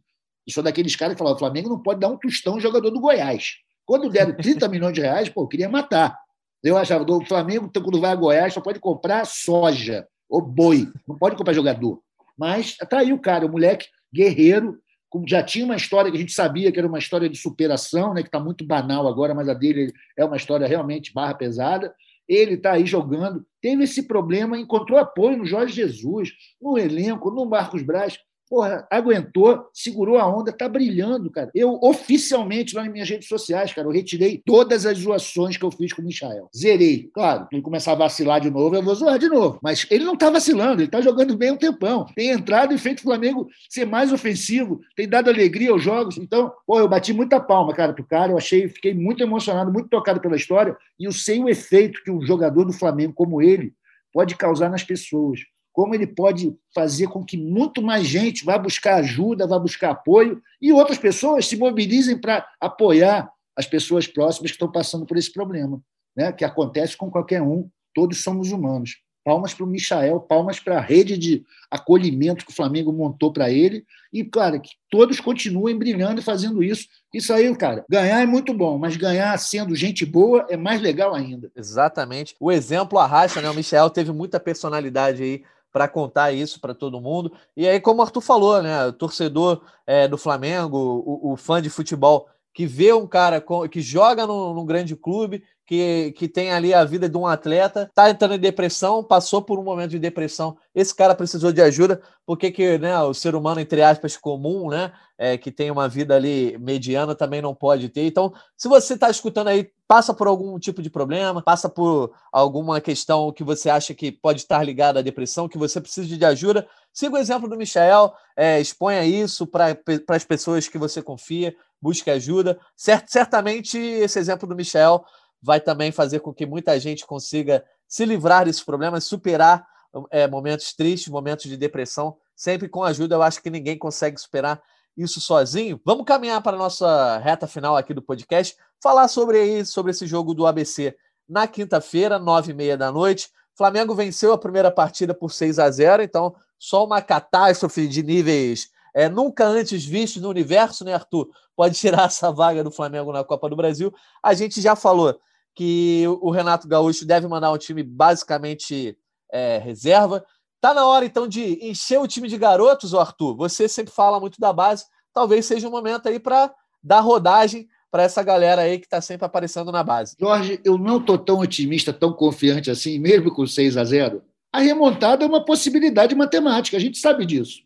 [0.48, 3.56] sou daqueles caras que falavam: o Flamengo não pode dar um tostão jogador do Goiás.
[3.84, 6.18] Quando deram 30 milhões de reais, pô, eu queria matar.
[6.64, 11.18] Eu achava, o Flamengo, quando vai a Goiás, só pode comprar soja ou boi, não
[11.18, 12.00] pode comprar jogador.
[12.38, 14.78] Mas aí o cara, o moleque guerreiro,
[15.26, 18.22] já tinha uma história que a gente sabia que era uma história de superação, né,
[18.22, 21.94] que está muito banal agora, mas a dele é uma história realmente barra pesada.
[22.28, 27.44] Ele está aí jogando, teve esse problema, encontrou apoio no Jorge Jesus, no elenco, no
[27.44, 28.18] Marcos Braz
[28.52, 31.50] porra, aguentou, segurou a onda, tá brilhando, cara.
[31.54, 35.70] Eu, oficialmente, lá nas minhas redes sociais, cara, eu retirei todas as zoações que eu
[35.70, 36.50] fiz com o Michael.
[36.54, 37.08] Zerei.
[37.14, 39.58] Claro, ele começar a vacilar de novo, eu vou zoar de novo.
[39.62, 42.04] Mas ele não tá vacilando, ele tá jogando bem um tempão.
[42.14, 46.18] Tem entrado e feito o Flamengo ser mais ofensivo, tem dado alegria aos jogos.
[46.18, 48.32] Então, pô, eu bati muita palma, cara, pro cara.
[48.32, 50.76] Eu achei, fiquei muito emocionado, muito tocado pela história.
[51.00, 53.72] E eu sei o efeito que um jogador do Flamengo como ele
[54.12, 55.40] pode causar nas pessoas
[55.72, 60.42] como ele pode fazer com que muito mais gente vá buscar ajuda, vá buscar apoio
[60.60, 65.32] e outras pessoas se mobilizem para apoiar as pessoas próximas que estão passando por esse
[65.32, 65.80] problema,
[66.16, 66.32] né?
[66.32, 68.98] que acontece com qualquer um, todos somos humanos.
[69.24, 73.52] Palmas para o Michael, palmas para a rede de acolhimento que o Flamengo montou para
[73.52, 73.84] ele.
[74.12, 76.88] E, claro, que todos continuem brilhando e fazendo isso.
[77.14, 81.14] Isso aí, cara, ganhar é muito bom, mas ganhar sendo gente boa é mais legal
[81.14, 81.52] ainda.
[81.54, 82.34] Exatamente.
[82.40, 83.48] O exemplo arrasta, né?
[83.48, 87.32] O Michel teve muita personalidade aí para contar isso para todo mundo.
[87.56, 91.62] E aí, como o Arthur falou, né, o torcedor é, do Flamengo, o, o, fã
[91.62, 95.42] de futebol que vê um cara com, que joga num, num grande clube
[95.72, 99.58] que, que tem ali a vida de um atleta, tá entrando em depressão, passou por
[99.58, 103.58] um momento de depressão, esse cara precisou de ajuda, porque que, né, o ser humano,
[103.58, 108.06] entre aspas, comum, né, é, que tem uma vida ali mediana, também não pode ter.
[108.06, 112.78] Então, se você está escutando aí, passa por algum tipo de problema, passa por alguma
[112.78, 116.68] questão que você acha que pode estar ligada à depressão, que você precisa de ajuda,
[116.92, 119.74] siga o exemplo do Michel, é, exponha isso para
[120.08, 122.60] as pessoas que você confia, busque ajuda.
[122.76, 125.02] Cert, certamente esse exemplo do Michel
[125.42, 129.66] vai também fazer com que muita gente consiga se livrar desses problemas, superar
[130.10, 133.16] é, momentos tristes, momentos de depressão, sempre com ajuda.
[133.16, 134.62] Eu acho que ninguém consegue superar
[134.96, 135.80] isso sozinho.
[135.84, 140.06] Vamos caminhar para a nossa reta final aqui do podcast, falar sobre, aí, sobre esse
[140.06, 140.96] jogo do ABC
[141.28, 143.30] na quinta-feira, nove e meia da noite.
[143.54, 148.70] Flamengo venceu a primeira partida por 6 a 0, então só uma catástrofe de níveis
[148.94, 151.28] é, nunca antes vistos no universo, né, Arthur?
[151.56, 153.92] Pode tirar essa vaga do Flamengo na Copa do Brasil.
[154.22, 155.18] A gente já falou
[155.54, 158.96] que o Renato Gaúcho deve mandar um time basicamente
[159.30, 160.24] é, reserva.
[160.60, 163.36] Tá na hora, então, de encher o time de garotos, Arthur.
[163.36, 164.84] Você sempre fala muito da base.
[165.12, 169.26] Talvez seja um momento aí para dar rodagem para essa galera aí que está sempre
[169.26, 170.16] aparecendo na base.
[170.18, 174.60] Jorge, eu não estou tão otimista, tão confiante assim, mesmo com 6 a 0 A
[174.60, 177.60] remontada é uma possibilidade matemática, a gente sabe disso.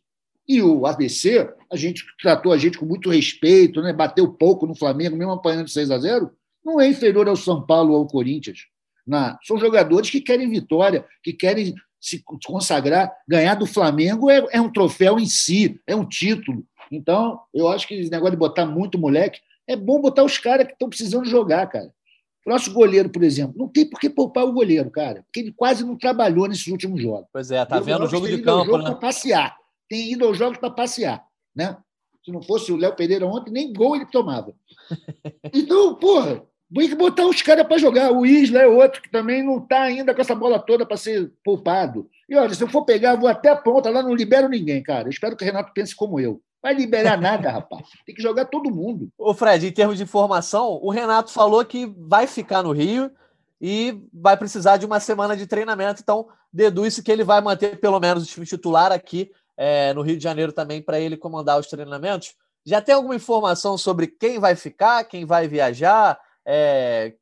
[0.48, 3.92] E o ABC, a gente tratou a gente com muito respeito, né?
[3.92, 6.30] bateu pouco no Flamengo, mesmo apanhando 6 a 0
[6.66, 8.66] não é inferior ao São Paulo ou ao Corinthians.
[9.06, 9.38] Não.
[9.44, 13.12] São jogadores que querem vitória, que querem se consagrar.
[13.26, 16.66] Ganhar do Flamengo é, é um troféu em si, é um título.
[16.90, 20.66] Então, eu acho que esse negócio de botar muito moleque, é bom botar os caras
[20.66, 21.92] que estão precisando jogar, cara.
[22.44, 25.52] O nosso goleiro, por exemplo, não tem por que poupar o goleiro, cara, porque ele
[25.52, 27.26] quase não trabalhou nesses últimos jogos.
[27.32, 28.84] Pois é, tá vendo o jogo de campo, jogo né?
[28.84, 29.56] para passear.
[29.88, 31.76] Tem ido aos jogos para passear, né?
[32.24, 34.54] Se não fosse o Léo Pereira ontem, nem gol ele tomava.
[35.52, 36.44] Então, porra,
[36.80, 38.12] tem que botar os caras para jogar.
[38.12, 41.32] O Isla é outro que também não está ainda com essa bola toda para ser
[41.44, 42.08] poupado.
[42.28, 45.08] E olha, se eu for pegar, vou até a ponta lá, não libero ninguém, cara.
[45.08, 46.40] Espero que o Renato pense como eu.
[46.62, 47.84] Vai liberar nada, rapaz.
[48.04, 49.08] Tem que jogar todo mundo.
[49.16, 53.10] Ô, Fred, em termos de informação, o Renato falou que vai ficar no Rio
[53.60, 56.02] e vai precisar de uma semana de treinamento.
[56.02, 60.16] Então, deduz-se que ele vai manter pelo menos o time titular aqui é, no Rio
[60.16, 62.34] de Janeiro também para ele comandar os treinamentos.
[62.64, 66.18] Já tem alguma informação sobre quem vai ficar, quem vai viajar?
[66.46, 67.14] É,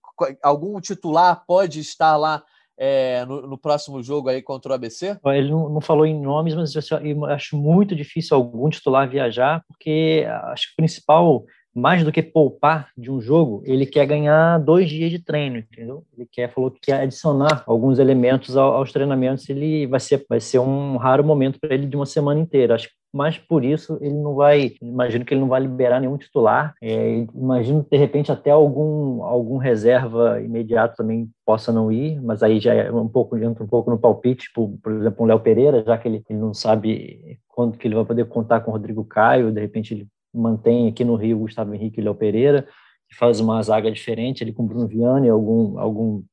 [0.42, 2.42] algum titular pode estar lá
[2.76, 5.18] é, no, no, próximo jogo aí contra o ABC?
[5.26, 10.26] Ele não, não falou em nomes, mas eu acho muito difícil algum titular viajar, porque
[10.52, 11.44] acho que o principal
[11.74, 16.04] mais do que poupar de um jogo, ele quer ganhar dois dias de treino, entendeu?
[16.16, 20.60] Ele quer, falou que quer adicionar alguns elementos aos treinamentos, ele vai ser, vai ser
[20.60, 22.76] um raro momento para ele de uma semana inteira.
[22.76, 26.18] Acho que mas por isso ele não vai, imagino que ele não vai liberar nenhum
[26.18, 26.74] titular.
[26.82, 32.58] É, imagino de repente até algum algum reserva imediato também possa não ir, mas aí
[32.58, 35.84] já é um pouco entra um pouco no palpite, tipo, por exemplo, o Léo Pereira,
[35.86, 39.04] já que ele, ele não sabe quando que ele vai poder contar com o Rodrigo
[39.04, 42.66] Caio, de repente ele mantém aqui no Rio Gustavo Henrique e Léo Pereira,
[43.08, 46.24] que faz uma zaga diferente, ele com Bruno Vianney, algum algum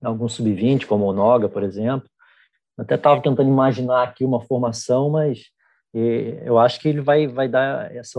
[0.00, 2.08] algum sub-20 como o Noga, por exemplo.
[2.78, 5.50] Até estava tentando imaginar aqui uma formação, mas
[5.94, 8.18] e eu acho que ele vai, vai dar essa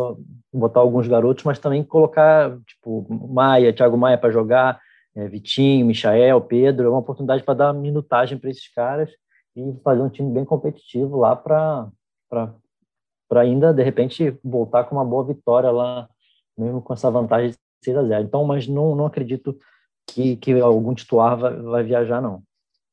[0.51, 4.79] botar alguns garotos, mas também colocar tipo Maia, Thiago Maia para jogar,
[5.15, 9.09] é, Vitinho, Michael, Pedro, é uma oportunidade para dar minutagem para esses caras
[9.55, 11.89] e fazer um time bem competitivo lá para
[12.29, 16.07] para ainda de repente voltar com uma boa vitória lá,
[16.55, 18.23] mesmo com essa vantagem de 6 a 0.
[18.25, 19.57] Então, mas não, não acredito
[20.07, 22.43] que, que algum titular vai, vai viajar não.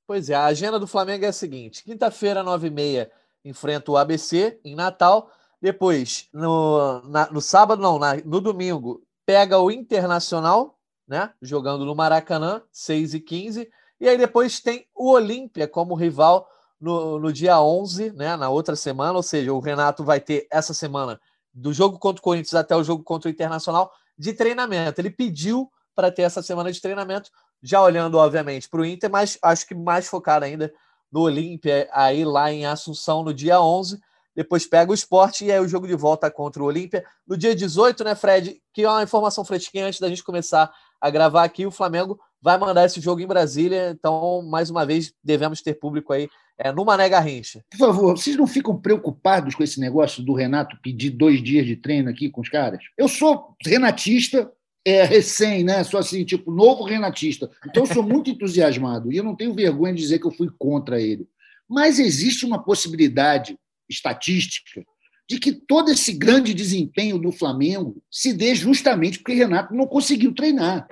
[0.07, 3.09] Pois é, a agenda do Flamengo é a seguinte: quinta-feira, 9h30,
[3.45, 5.30] enfrenta o ABC em Natal.
[5.61, 11.32] Depois, no, na, no sábado, não, na, no domingo, pega o Internacional, né?
[11.43, 13.70] Jogando no Maracanã, 6 e 15
[14.01, 16.49] E aí depois tem o Olímpia como rival
[16.80, 18.36] no, no dia 11, né?
[18.36, 19.12] Na outra semana.
[19.12, 21.20] Ou seja, o Renato vai ter essa semana,
[21.53, 25.01] do jogo contra o Corinthians até o jogo contra o Internacional, de treinamento.
[25.01, 27.30] Ele pediu para ter essa semana de treinamento,
[27.62, 30.72] já olhando, obviamente, para o Inter, mas acho que mais focado ainda
[31.11, 34.00] no Olímpia, aí lá em Assunção, no dia 11.
[34.34, 37.04] Depois pega o esporte e aí o jogo de volta contra o Olímpia.
[37.26, 38.61] No dia 18, né, Fred?
[38.72, 41.66] Que é uma informação fresquinha antes da gente começar a gravar aqui.
[41.66, 43.90] O Flamengo vai mandar esse jogo em Brasília.
[43.90, 47.64] Então, mais uma vez, devemos ter público aí é, no Mané Garrincha.
[47.70, 51.74] Por favor, vocês não ficam preocupados com esse negócio do Renato pedir dois dias de
[51.74, 52.82] treino aqui com os caras?
[52.96, 54.50] Eu sou renatista,
[54.85, 55.85] é, recém, né?
[55.85, 57.51] Sou assim, tipo, novo renatista.
[57.66, 60.49] Então, eu sou muito entusiasmado e eu não tenho vergonha de dizer que eu fui
[60.59, 61.28] contra ele.
[61.68, 63.57] Mas existe uma possibilidade
[63.89, 64.85] estatística
[65.31, 70.35] de que todo esse grande desempenho do Flamengo se dê justamente porque Renato não conseguiu
[70.35, 70.89] treinar.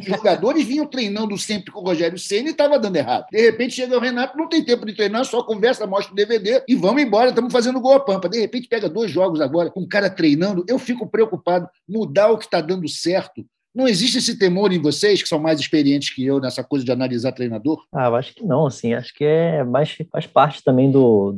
[0.00, 3.26] Os jogadores vinham treinando sempre com o Rogério Senna e estava dando errado.
[3.30, 6.64] De repente chega o Renato, não tem tempo de treinar, só conversa, mostra o DVD
[6.66, 8.26] e vamos embora, estamos fazendo gol a pampa.
[8.26, 11.68] De repente pega dois jogos agora com o cara treinando, eu fico preocupado.
[11.86, 13.44] Mudar o que está dando certo
[13.74, 16.92] não existe esse temor em vocês, que são mais experientes que eu nessa coisa de
[16.92, 17.82] analisar treinador?
[17.92, 21.32] Ah, eu acho que não, assim, acho que é mais faz parte também do,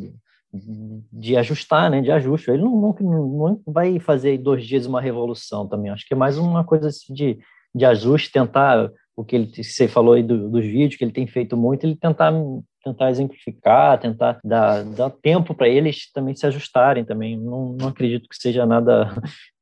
[1.13, 2.51] de ajustar, né, de ajuste.
[2.51, 5.91] Ele não, não, não vai fazer dois dias uma revolução também.
[5.91, 7.39] Acho que é mais uma coisa assim de,
[7.75, 11.27] de ajuste, tentar o que ele você falou aí do, dos vídeos que ele tem
[11.27, 12.33] feito muito, ele tentar
[12.85, 17.39] tentar exemplificar, tentar dar, dar tempo para eles também se ajustarem também.
[17.39, 19.11] Não, não acredito que seja nada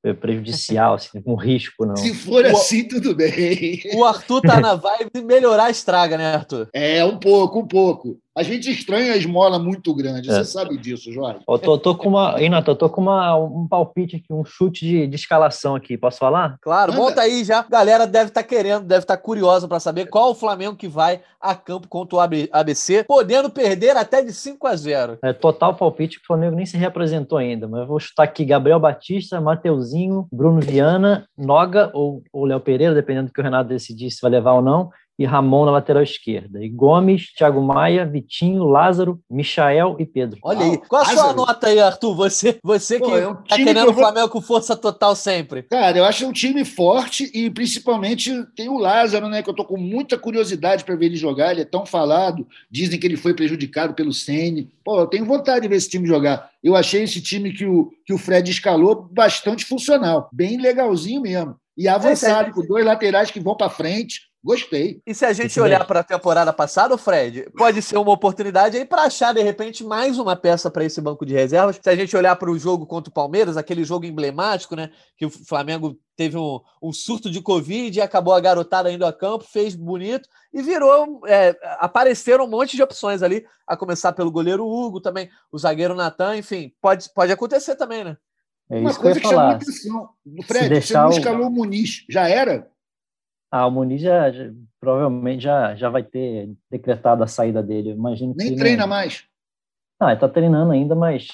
[0.21, 1.97] prejudicial, assim, um risco, não.
[1.97, 3.81] Se for o, assim, tudo bem.
[3.95, 6.69] O Arthur tá na vibe melhorar estraga, né, Arthur?
[6.75, 8.19] É, um pouco, um pouco.
[8.35, 10.33] A gente estranha a esmola muito grande, é.
[10.33, 11.41] você sabe disso, Jorge.
[11.47, 14.87] Eu tô, tô com uma, Renato, eu tô com uma, um palpite aqui, um chute
[14.87, 16.57] de, de escalação aqui, posso falar?
[16.63, 17.05] Claro, Manda.
[17.05, 17.63] monta aí já.
[17.69, 20.89] Galera deve estar tá querendo, deve estar tá curiosa para saber qual o Flamengo que
[20.89, 25.19] vai a campo contra o ABC, podendo perder até de 5 a 0.
[25.23, 28.43] É total palpite que o Flamengo nem se representou ainda, mas eu vou chutar aqui
[28.43, 33.69] Gabriel Batista, Mateuzinho, Bruno Viana, Noga ou, ou Léo Pereira, dependendo do que o Renato
[33.69, 36.65] decidir se vai levar ou não, e Ramon na lateral esquerda.
[36.65, 40.39] E Gomes, Thiago Maia, Vitinho, Lázaro, Michael e Pedro.
[40.43, 40.79] Olha aí.
[40.89, 41.21] Qual a Lázaro.
[41.21, 42.15] sua nota aí, Arthur?
[42.15, 45.63] Você, você Pô, que é um tá querendo o Flamengo com força total sempre.
[45.65, 49.43] Cara, eu acho um time forte e principalmente tem o Lázaro, né?
[49.43, 51.53] Que eu tô com muita curiosidade para ver ele jogar.
[51.53, 52.47] Ele é tão falado.
[52.71, 54.73] Dizem que ele foi prejudicado pelo Sene.
[54.85, 56.51] Pô, eu tenho vontade de ver esse time jogar.
[56.63, 60.29] Eu achei esse time que o, que o Fred escalou bastante funcional.
[60.33, 61.57] Bem legalzinho mesmo.
[61.77, 65.01] E avançado, é, é, com dois laterais que vão para frente Gostei.
[65.07, 68.85] E se a gente olhar para a temporada passada, Fred, pode ser uma oportunidade aí
[68.85, 71.79] para achar, de repente, mais uma peça para esse banco de reservas.
[71.81, 74.91] Se a gente olhar para o jogo contra o Palmeiras, aquele jogo emblemático, né?
[75.17, 79.13] Que o Flamengo teve um, um surto de Covid e acabou a garotada indo a
[79.13, 81.21] campo, fez bonito e virou.
[81.29, 85.95] É, apareceram um monte de opções ali, a começar pelo goleiro Hugo, também o zagueiro
[85.95, 88.17] Natan, enfim, pode, pode acontecer também, né?
[88.69, 90.09] É Uma coisa que, que chamou a atenção.
[90.47, 92.73] Fred, você não escalou o Muniz, já era?
[93.53, 94.51] Ah, o Muniz já, já,
[94.81, 97.91] provavelmente já, já vai ter decretado a saída dele.
[97.91, 98.89] imagino Nem treina não...
[98.89, 99.25] mais.
[100.01, 101.29] Ah, ele está treinando ainda, mas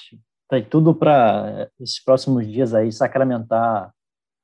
[0.49, 3.93] tem tudo para esses próximos dias aí sacramentar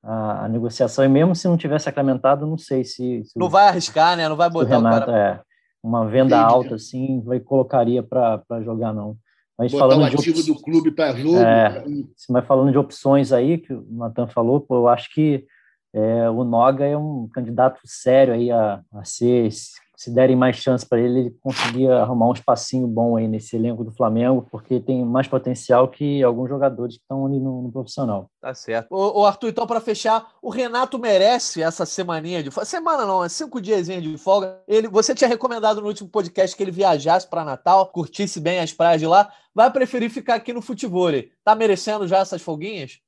[0.01, 1.03] a, a, negociação.
[1.03, 3.25] E mesmo se não tiver sacramentado, não sei se.
[3.25, 4.29] se não o, vai arriscar, né?
[4.29, 5.17] Não vai botar o, Renato, o cara.
[5.19, 5.41] É,
[5.83, 6.53] uma venda Entendi.
[6.53, 9.17] alta assim, vai colocaria para jogar, não.
[9.57, 10.59] Mas Botar falando o ativo de op...
[10.59, 11.37] do clube para jogo.
[11.37, 11.83] É,
[12.29, 15.45] mas falando de opções aí, que o Natan falou, pô, eu acho que
[15.95, 19.49] é, o Noga é um candidato sério aí a, a ser,
[19.95, 23.81] se derem mais chance para ele, ele conseguir arrumar um espacinho bom aí nesse elenco
[23.81, 28.29] do Flamengo, porque tem mais potencial que alguns jogadores que estão ali no, no profissional.
[28.41, 28.91] Tá certo.
[28.91, 32.65] Ô, ô Arthur, então, para fechar, o Renato merece essa semaninha de folga.
[32.65, 34.59] Semana não, é cinco dias de folga.
[34.67, 38.73] Ele, você tinha recomendado no último podcast que ele viajasse para Natal, curtisse bem as
[38.73, 39.31] praias de lá.
[39.53, 41.09] Vai preferir ficar aqui no futebol?
[41.41, 42.99] Tá merecendo já essas folguinhas?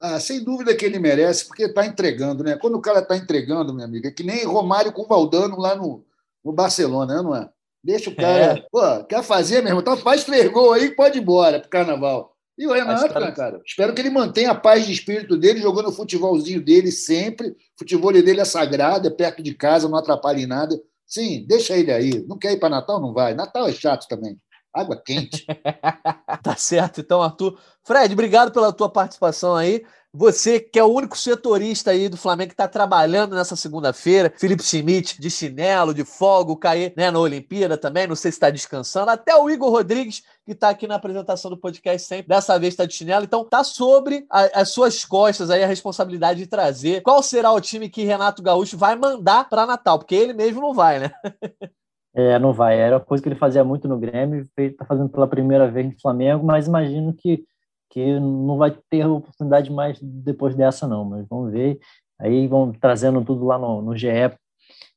[0.00, 2.56] Ah, sem dúvida que ele merece, porque está entregando, né?
[2.56, 6.04] Quando o cara está entregando, minha amiga, é que nem Romário com Valdano lá no,
[6.44, 7.48] no Barcelona, né, não é?
[7.82, 8.58] Deixa o cara.
[8.58, 8.64] É.
[8.70, 9.80] Pô, quer fazer, meu irmão?
[9.80, 12.36] Então faz três gols aí pode ir embora pro carnaval.
[12.58, 15.90] E o Renato, cara, cara, espero que ele mantenha a paz de espírito dele, jogando
[15.90, 17.48] o futebolzinho dele sempre.
[17.48, 20.80] O futebol dele é sagrado, é perto de casa, não atrapalha em nada.
[21.06, 22.24] Sim, deixa ele aí.
[22.26, 23.00] Não quer ir para Natal?
[23.00, 23.34] Não vai.
[23.34, 24.38] Natal é chato também.
[24.76, 25.46] Água quente.
[26.42, 27.58] tá certo, então, Arthur.
[27.82, 29.82] Fred, obrigado pela tua participação aí.
[30.18, 34.62] Você, que é o único setorista aí do Flamengo que está trabalhando nessa segunda-feira, Felipe
[34.62, 38.48] Schmidt de chinelo, de folga, o Caê né, na Olimpíada também, não sei se está
[38.48, 42.72] descansando, até o Igor Rodrigues, que está aqui na apresentação do podcast sempre, dessa vez
[42.72, 47.02] está de chinelo, então tá sobre a, as suas costas aí a responsabilidade de trazer
[47.02, 50.72] qual será o time que Renato Gaúcho vai mandar para Natal, porque ele mesmo não
[50.72, 51.10] vai, né?
[52.16, 52.78] É, não vai.
[52.78, 56.44] Era coisa que ele fazia muito no Grêmio, está fazendo pela primeira vez no Flamengo,
[56.44, 57.44] mas imagino que
[57.90, 61.78] que não vai ter oportunidade mais depois dessa, não, mas vamos ver.
[62.18, 64.08] Aí vão trazendo tudo lá no, no GE,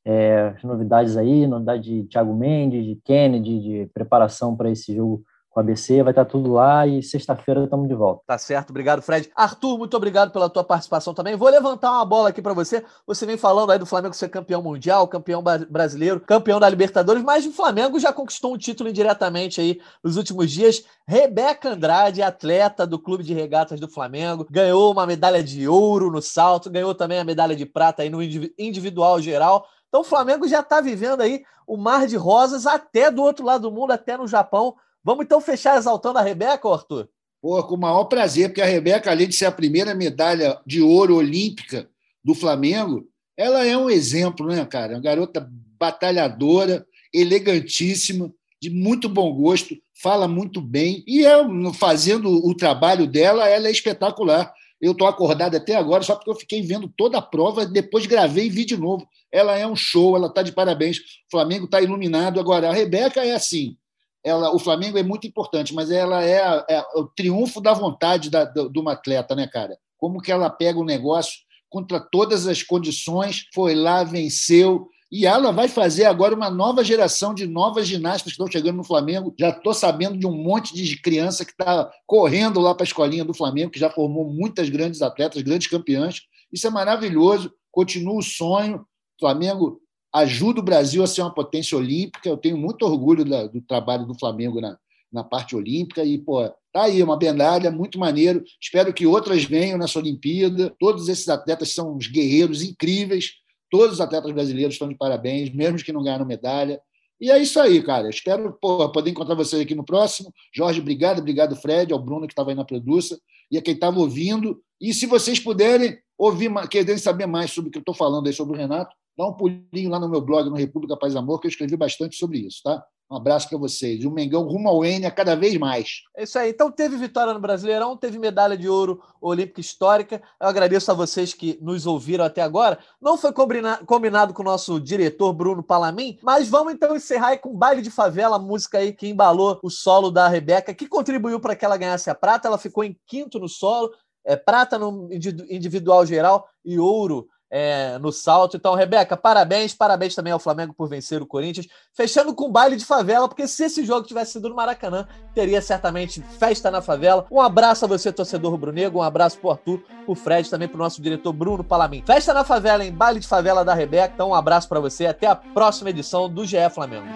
[0.03, 5.23] é, as novidades aí, novidade de Thiago Mendes, de Kennedy, de preparação para esse jogo
[5.49, 8.21] com a ABC, vai estar tudo lá e sexta-feira estamos de volta.
[8.27, 9.31] Tá certo, obrigado, Fred.
[9.35, 11.35] Arthur, muito obrigado pela tua participação também.
[11.35, 12.85] Vou levantar uma bola aqui para você.
[13.07, 17.45] Você vem falando aí do Flamengo ser campeão mundial, campeão brasileiro, campeão da Libertadores, mas
[17.47, 20.83] o Flamengo já conquistou um título indiretamente aí nos últimos dias.
[21.07, 26.21] Rebeca Andrade, atleta do Clube de Regatas do Flamengo, ganhou uma medalha de ouro no
[26.21, 29.65] salto, ganhou também a medalha de prata aí no individual geral.
[29.87, 33.63] Então o Flamengo já está vivendo aí o mar de rosas até do outro lado
[33.63, 34.75] do mundo, até no Japão.
[35.03, 37.09] Vamos então fechar exaltando a Rebeca, Arthur?
[37.41, 40.81] Pô, com o maior prazer, porque a Rebeca, além de ser a primeira medalha de
[40.81, 41.89] ouro olímpica
[42.23, 44.95] do Flamengo, ela é um exemplo, né, cara?
[44.95, 51.33] Uma garota batalhadora, elegantíssima, de muito bom gosto, fala muito bem e é,
[51.73, 54.53] fazendo o trabalho dela, ela é espetacular.
[54.81, 58.47] Eu estou acordado até agora só porque eu fiquei vendo toda a prova, depois gravei
[58.47, 59.07] e vi de novo.
[59.31, 60.97] Ela é um show, ela está de parabéns.
[60.97, 62.39] O Flamengo está iluminado.
[62.39, 63.77] Agora, a Rebeca é assim:
[64.23, 68.45] ela, o Flamengo é muito importante, mas ela é, é o triunfo da vontade da,
[68.45, 69.77] de uma atleta, né, cara?
[69.97, 71.39] Como que ela pega o negócio
[71.69, 74.87] contra todas as condições, foi lá, venceu.
[75.11, 78.83] E ela vai fazer agora uma nova geração de novas ginastas que estão chegando no
[78.83, 79.33] Flamengo.
[79.39, 83.25] Já estou sabendo de um monte de criança que está correndo lá para a escolinha
[83.25, 86.21] do Flamengo, que já formou muitas grandes atletas, grandes campeãs.
[86.51, 87.51] Isso é maravilhoso.
[87.71, 88.77] Continua o sonho.
[88.77, 89.81] O Flamengo
[90.13, 92.29] ajuda o Brasil a ser uma potência olímpica.
[92.29, 94.77] Eu tenho muito orgulho da, do trabalho do Flamengo na,
[95.11, 98.43] na parte olímpica e, pô, tá aí uma medalha muito maneiro.
[98.61, 100.73] Espero que outras venham nessa Olimpíada.
[100.79, 103.33] Todos esses atletas são uns guerreiros incríveis.
[103.69, 106.81] Todos os atletas brasileiros estão de parabéns, mesmo que não ganharam medalha.
[107.21, 108.09] E é isso aí, cara.
[108.09, 110.33] Espero pô, poder encontrar vocês aqui no próximo.
[110.53, 111.19] Jorge, obrigado.
[111.19, 113.17] Obrigado, Fred, ao Bruno que estava aí na produção
[113.51, 114.61] e a quem estava ouvindo.
[114.79, 118.33] E se vocês puderem ouvir, quererem saber mais sobre o que eu estou falando aí
[118.33, 121.47] sobre o Renato, dá um pulinho lá no meu blog, no República Paz Amor, que
[121.47, 122.81] eu escrevi bastante sobre isso, tá?
[123.11, 124.05] Um abraço para vocês.
[124.05, 126.03] O Mengão rumo ao Enia cada vez mais.
[126.15, 126.51] É isso aí.
[126.51, 130.21] Então teve vitória no Brasileirão, teve medalha de ouro olímpica histórica.
[130.39, 132.79] Eu agradeço a vocês que nos ouviram até agora.
[133.01, 137.57] Não foi combina combinado com o nosso diretor Bruno Palamin, mas vamos então encerrar com
[137.57, 141.55] Baile de Favela, a música aí que embalou o solo da Rebeca, que contribuiu para
[141.55, 142.47] que ela ganhasse a prata.
[142.47, 143.91] Ela ficou em quinto no solo,
[144.23, 148.57] é, prata no individual geral e ouro é, no salto.
[148.57, 152.85] Então, Rebeca, parabéns, parabéns também ao Flamengo por vencer o Corinthians, fechando com baile de
[152.85, 157.25] favela, porque se esse jogo tivesse sido no Maracanã, teria certamente festa na favela.
[157.31, 161.01] Um abraço a você, torcedor rubro-negro, um abraço pro Arthur, pro Fred, também pro nosso
[161.01, 162.03] diretor Bruno Palamin.
[162.05, 164.13] Festa na favela, em baile de favela da Rebeca.
[164.13, 167.07] Então, um abraço para você, até a próxima edição do GE Flamengo.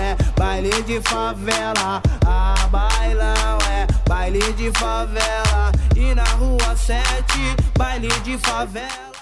[0.00, 2.02] é baile de favela,
[2.70, 3.63] bailão
[4.08, 5.72] baile de favela.
[5.96, 7.02] E na rua 7,
[7.76, 9.13] baile de favela.